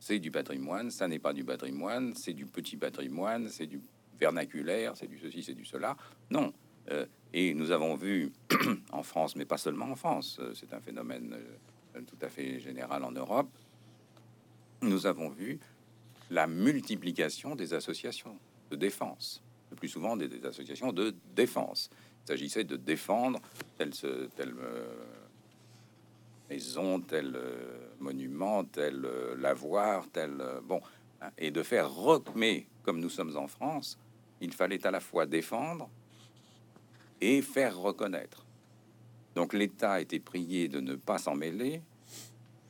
[0.00, 3.80] c'est du patrimoine, ça n'est pas du patrimoine, c'est du petit patrimoine, c'est du
[4.18, 5.96] vernaculaire, c'est du ceci, c'est du cela.
[6.30, 6.52] Non.
[6.90, 8.32] Euh, et nous avons vu
[8.92, 11.36] en France, mais pas seulement en France, euh, c'est un phénomène
[11.94, 13.50] euh, tout à fait général en Europe,
[14.80, 15.60] nous avons vu
[16.30, 18.38] la multiplication des associations
[18.70, 21.90] de défense, le plus souvent des, associations de défense.
[22.24, 23.40] Il s'agissait de défendre
[23.76, 24.94] telle, telle euh,
[26.48, 30.80] maison, tel euh, monument, tel euh, lavoir, tel bon,
[31.20, 31.90] hein, et de faire
[32.34, 33.98] mais comme nous sommes en France,
[34.40, 35.88] il fallait à la fois défendre
[37.20, 38.46] et faire reconnaître.
[39.34, 41.82] Donc l'État été prié de ne pas s'en mêler,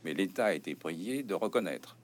[0.05, 1.97] mais l'État été prié de reconnaître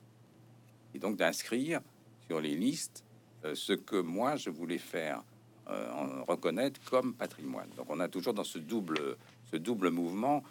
[0.94, 1.80] et donc d'inscrire
[2.26, 3.06] sur les listes
[3.55, 5.22] ce que moi je voulais faire
[5.66, 7.68] en reconnaître comme patrimoine.
[7.76, 9.16] Donc on a toujours dans ce double,
[9.51, 10.44] ce double mouvement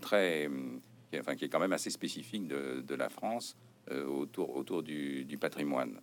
[0.00, 0.50] très,
[1.10, 3.56] qui, enfin, qui est quand même assez spécifique de, la France
[3.90, 6.00] autour, autour du, patrimoine.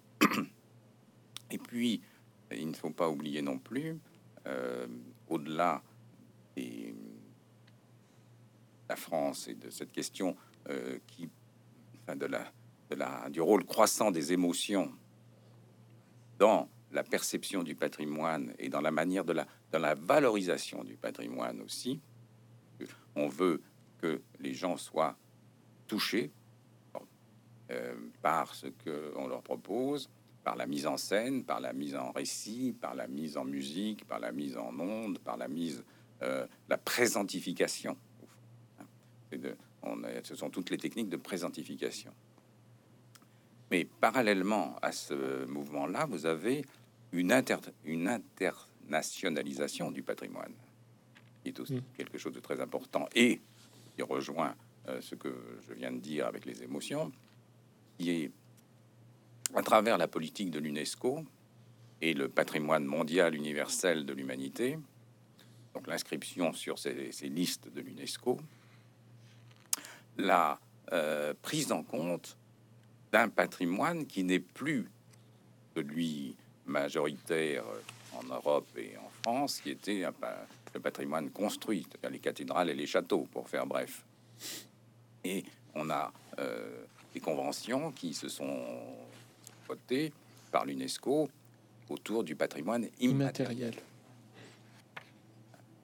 [1.52, 2.02] Et puis,
[2.52, 3.98] il ne faut pas oublier non plus,
[5.28, 5.82] au-delà
[6.56, 6.94] des
[8.90, 10.36] la France et de cette question
[11.08, 11.30] qui,
[12.08, 12.52] de la
[13.30, 14.92] du rôle croissant des émotions
[16.40, 20.96] dans la perception du patrimoine et dans la manière de la, dans la valorisation du
[20.96, 22.00] patrimoine aussi.
[23.16, 23.62] On veut
[24.00, 25.16] que les gens soient
[25.88, 26.32] touchés
[27.72, 30.10] euh, par ce qu'on leur propose,
[30.44, 34.06] par la mise en scène, par la mise en récit, par la mise en musique,
[34.06, 35.84] par la mise en onde, par la mise,
[36.22, 37.98] euh, la présentification.
[39.84, 42.14] on ce sont toutes les techniques de présentification.
[43.74, 46.64] Mais parallèlement à ce mouvement-là, vous avez
[47.12, 50.54] une, internationalisation du patrimoine,
[51.42, 51.84] qui est aussi mm.
[51.98, 53.42] quelque chose de très important et
[53.96, 54.54] qui rejoint
[54.90, 55.36] euh, ce que
[55.68, 57.12] je viens de dire avec les émotions,
[57.98, 58.30] qui est
[59.56, 61.26] à travers la politique de l'UNESCO
[62.00, 64.78] et le patrimoine mondial universel de l'humanité,
[65.74, 68.40] donc l'inscription sur ces, listes de l'UNESCO,
[70.20, 70.60] la
[70.92, 72.38] euh, prise en compte
[73.14, 74.90] d'un patrimoine qui n'est plus
[75.76, 76.36] celui
[76.66, 77.64] majoritaire
[78.18, 80.04] en Europe et en France, qui était
[80.74, 84.04] le patrimoine construit, les cathédrales et les châteaux, pour faire bref.
[85.24, 85.46] Et
[85.76, 88.66] on a euh, des conventions qui se sont
[89.68, 90.12] votées
[90.52, 91.30] par l'UNESCO
[91.90, 93.76] autour du patrimoine immatériel.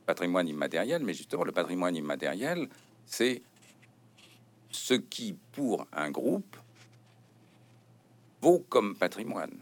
[0.08, 2.68] Patrimoine immatériel, mais justement, le patrimoine immatériel,
[3.06, 3.44] c'est
[4.72, 6.58] ce qui, pour un groupe,
[8.42, 9.58] vaut comme patrimoine.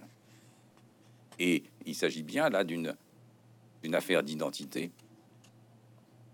[1.40, 2.96] Et il s'agit bien là d'une
[3.94, 4.92] affaire d'identité.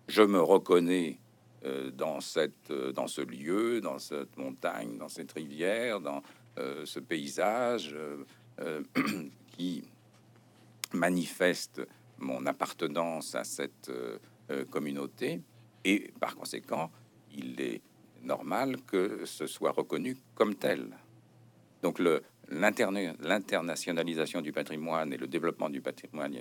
[0.08, 1.18] Je me reconnais
[1.66, 6.22] euh, dans, cette, euh, dans ce lieu, dans cette montagne, dans cette rivière, dans
[6.58, 7.96] euh, ce paysage
[9.58, 9.84] qui
[10.94, 11.82] manifeste
[12.20, 13.92] mon appartenance à cette
[14.70, 15.42] communauté.
[15.84, 16.92] Et par conséquent,
[17.36, 17.82] il est
[18.22, 20.96] normal que ce soit reconnu comme tel.
[21.82, 22.22] Donc le,
[22.54, 26.34] l'internationalisation du patrimoine et le développement du patrimoine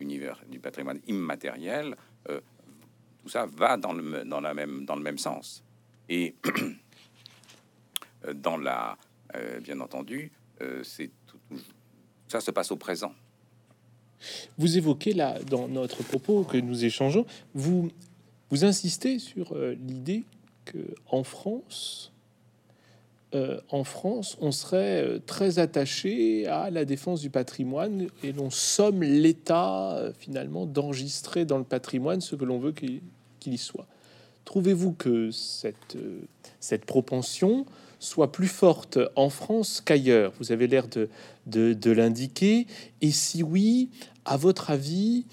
[0.00, 1.96] univers, du patrimoine immatériel,
[2.28, 2.40] euh,
[3.22, 5.62] tout ça va dans le, dans, la même, dans le même sens.
[6.08, 6.34] Et
[8.34, 8.96] dans la,
[9.34, 11.10] euh, bien entendu, euh, c'est
[12.28, 13.12] ça se passe au présent.
[14.56, 17.90] Vous évoquez là, dans notre propos que nous échangeons, vous,
[18.50, 20.24] vous insistez sur l'idée
[20.64, 22.13] que en France,
[23.34, 28.50] euh, en France, on serait euh, très attaché à la défense du patrimoine et l'on
[28.50, 33.00] somme l'État euh, finalement d'enregistrer dans le patrimoine ce que l'on veut qu'il
[33.46, 33.86] y soit.
[34.44, 35.96] Trouvez-vous que cette,
[36.60, 37.66] cette propension
[37.98, 40.32] soit plus forte en France qu'ailleurs?
[40.38, 41.08] Vous avez l'air de,
[41.46, 42.66] de l'indiquer.
[43.00, 43.88] Et si oui,
[44.26, 45.24] à votre avis,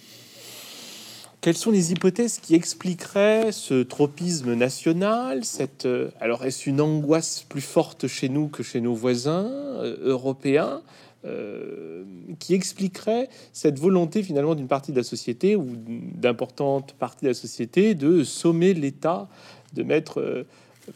[1.42, 7.46] quelles sont les hypothèses qui expliqueraient ce tropisme national cette, euh, Alors, est-ce une angoisse
[7.50, 10.84] plus forte chez nous que chez nos voisins euh, européens
[11.26, 12.04] euh,
[12.40, 17.36] qui expliquerait cette volonté finalement d'une partie de la société ou d'importante partie de la
[17.36, 19.28] société de sommer l'État,
[19.74, 20.46] de mettre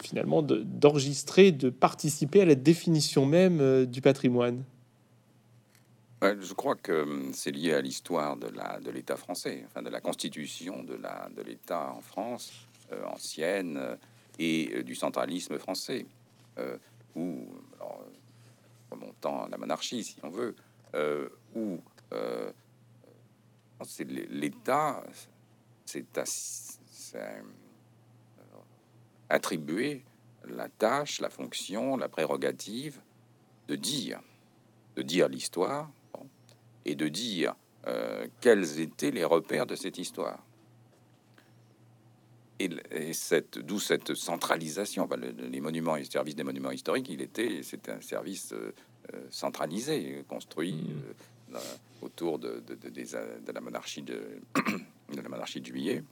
[0.02, 4.64] finalement d'enregistrer, de, participer à la définition même du patrimoine?
[6.40, 10.84] Je crois que hum, c'est lié à l'histoire de l'État français, enfin de la constitution
[10.84, 13.96] de l'État en France euh, ancienne euh,
[14.38, 16.06] et euh, du centralisme français,
[17.16, 17.48] ou
[18.92, 20.56] remontant à la monarchie si on veut,
[21.54, 21.82] où
[24.30, 25.04] l'État,
[25.86, 26.06] c'est
[29.30, 30.04] attribuer
[30.46, 33.02] la tâche, la fonction, la prérogative
[33.68, 34.22] de dire,
[34.96, 35.90] de dire l'histoire,
[36.86, 37.56] et de dire
[37.88, 40.40] euh, quels étaient les repères de cette histoire.
[42.58, 42.70] Et,
[43.12, 45.10] cette, d'où cette centralisation.
[45.52, 48.74] les monuments et le service des monuments historiques, il était, c'était un service euh,
[49.14, 50.96] euh, centralisé, construit
[51.52, 51.58] mmh.
[52.02, 54.40] autour de, de, la monarchie de,
[55.14, 56.04] de, la monarchie de Juillet,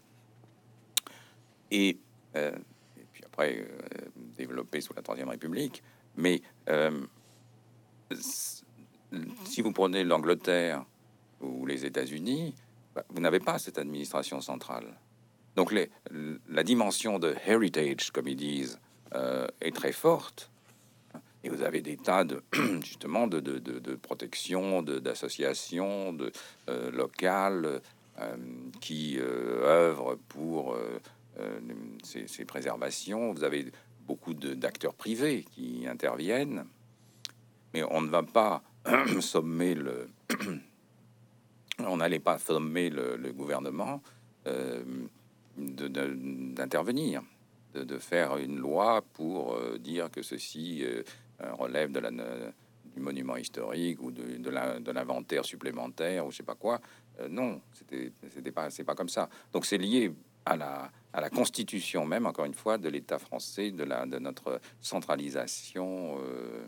[1.71, 1.97] et,
[2.35, 3.65] et puis après
[4.37, 5.81] développé sous la Troisième République.
[6.17, 6.41] Mais
[9.45, 10.85] si vous prenez l'Angleterre
[11.41, 12.55] ou les États-Unis,
[12.95, 14.87] bah, vous n'avez pas cette administration centrale.
[15.55, 15.73] Donc
[16.49, 18.79] la dimension de heritage, comme ils disent,
[19.15, 20.49] euh, est très forte.
[21.43, 22.41] Et vous avez des tas de
[22.83, 26.31] justement de, de, de, protection, d'associations de,
[26.69, 27.81] euh, locales
[28.19, 28.35] euh,
[28.81, 30.77] qui œuvrent pour
[32.03, 33.33] ces, préservations.
[33.33, 33.71] Vous avez
[34.07, 36.65] beaucoup d'acteurs privés qui interviennent,
[37.73, 38.63] mais on ne va pas
[39.21, 40.09] sommer le
[41.79, 44.01] on n'allait pas sommer le, gouvernement
[45.57, 47.23] d'intervenir,
[47.73, 50.83] de, de, faire une loi pour dire que ceci
[51.43, 52.11] euh, relève de la,
[52.95, 54.49] du monument historique ou de,
[54.91, 56.79] l'inventaire supplémentaire ou je sais pas quoi.
[57.19, 59.29] Euh, non, c'était pas, pas comme ça.
[59.51, 60.13] Donc c'est lié
[60.45, 64.19] à la, à la constitution même, encore une fois, de l'État français, de, la, de
[64.19, 66.65] notre centralisation euh,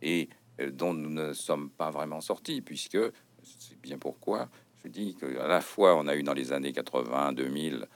[0.00, 0.28] et
[0.72, 2.98] dont nous ne sommes pas vraiment sortis, puisque
[3.42, 4.48] c'est bien pourquoi
[4.84, 7.86] je dis qu'à la fois on a eu dans les années 80, 2000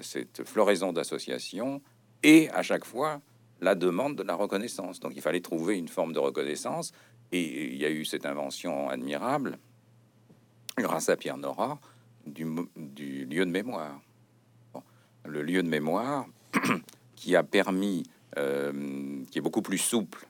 [0.00, 1.82] cette floraison d'associations
[2.22, 3.20] et à chaque fois
[3.62, 5.00] la demande de la reconnaissance.
[5.00, 6.92] Donc il fallait trouver une forme de reconnaissance.
[7.30, 9.58] Et il y a eu cette invention admirable,
[10.76, 11.78] grâce à Pierre Nora,
[12.26, 14.00] du, lieu de mémoire.
[15.24, 16.26] le lieu de mémoire
[17.16, 18.02] qui a permis,
[18.36, 20.26] euh, qui est beaucoup plus souple.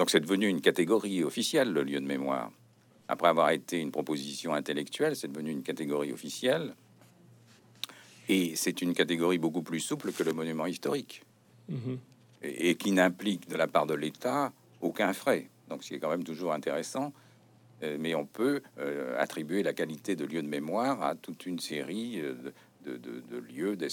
[0.00, 2.50] Donc c'est devenu une catégorie officielle, le lieu de mémoire.
[3.06, 6.74] Après avoir été une proposition intellectuelle, c'est devenu une catégorie officielle.
[8.26, 11.22] Et c'est une catégorie beaucoup plus souple que le monument historique
[12.40, 15.50] et, qui n'implique de la part de l'État aucun frais.
[15.68, 17.12] Donc, c'est quand même toujours intéressant.
[17.82, 21.58] Euh, mais on peut euh, attribuer la qualité de lieu de mémoire à toute une
[21.58, 22.34] série euh,
[22.86, 23.88] de, de, lieux, de,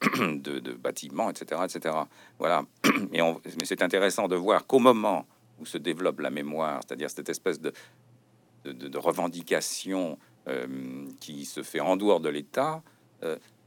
[0.82, 1.94] bâtiments, etc., etc.
[2.38, 2.64] Voilà.
[3.10, 5.26] Mais, mais c'est intéressant de voir qu'au moment
[5.60, 7.72] où se développe la mémoire, c'est-à-dire cette espèce de,
[8.64, 10.18] de, revendication
[11.20, 12.82] qui se fait en dehors de l'État,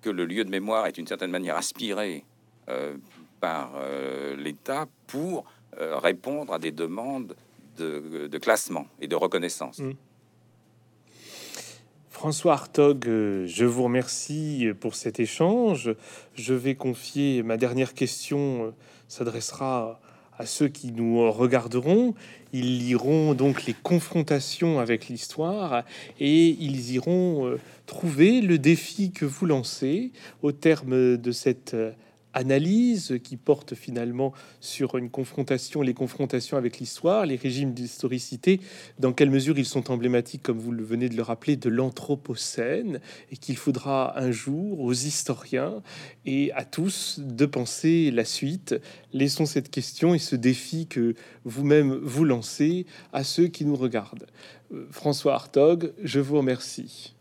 [0.02, 2.26] que le lieu de mémoire est d'une certaine manière aspiré
[2.70, 2.96] euh,
[3.40, 5.46] par euh, l'État pour
[5.80, 7.36] euh, répondre à des demandes
[7.78, 9.80] de, classement et de reconnaissance.
[9.80, 9.94] Mmh.
[12.22, 15.96] François Hartog, je vous remercie pour cet échange.
[16.36, 18.76] Je vais confier ma dernière question
[19.08, 20.00] s'adressera
[20.38, 22.14] à ceux qui nous regarderont.
[22.54, 25.84] Ils liront donc les confrontations avec l'histoire
[26.20, 27.58] et ils iront
[27.88, 30.12] trouver le défi que vous lancez
[30.44, 31.92] au terme de cette euh,
[32.34, 38.62] analyse qui porte finalement sur une confrontation, les confrontations avec l'histoire, les régimes d'historicité,
[39.00, 43.00] dans quelle mesure ils sont emblématiques, comme vous le venez de le rappeler, de l'anthropocène,
[43.32, 45.82] et qu'il faudra un jour aux historiens
[46.26, 48.76] et à tous de penser la suite.
[49.14, 54.28] Laissons cette question et ce défi que vous-même vous lancez à ceux qui nous regardent.
[54.74, 57.16] Euh, François Hartog, je vous remercie.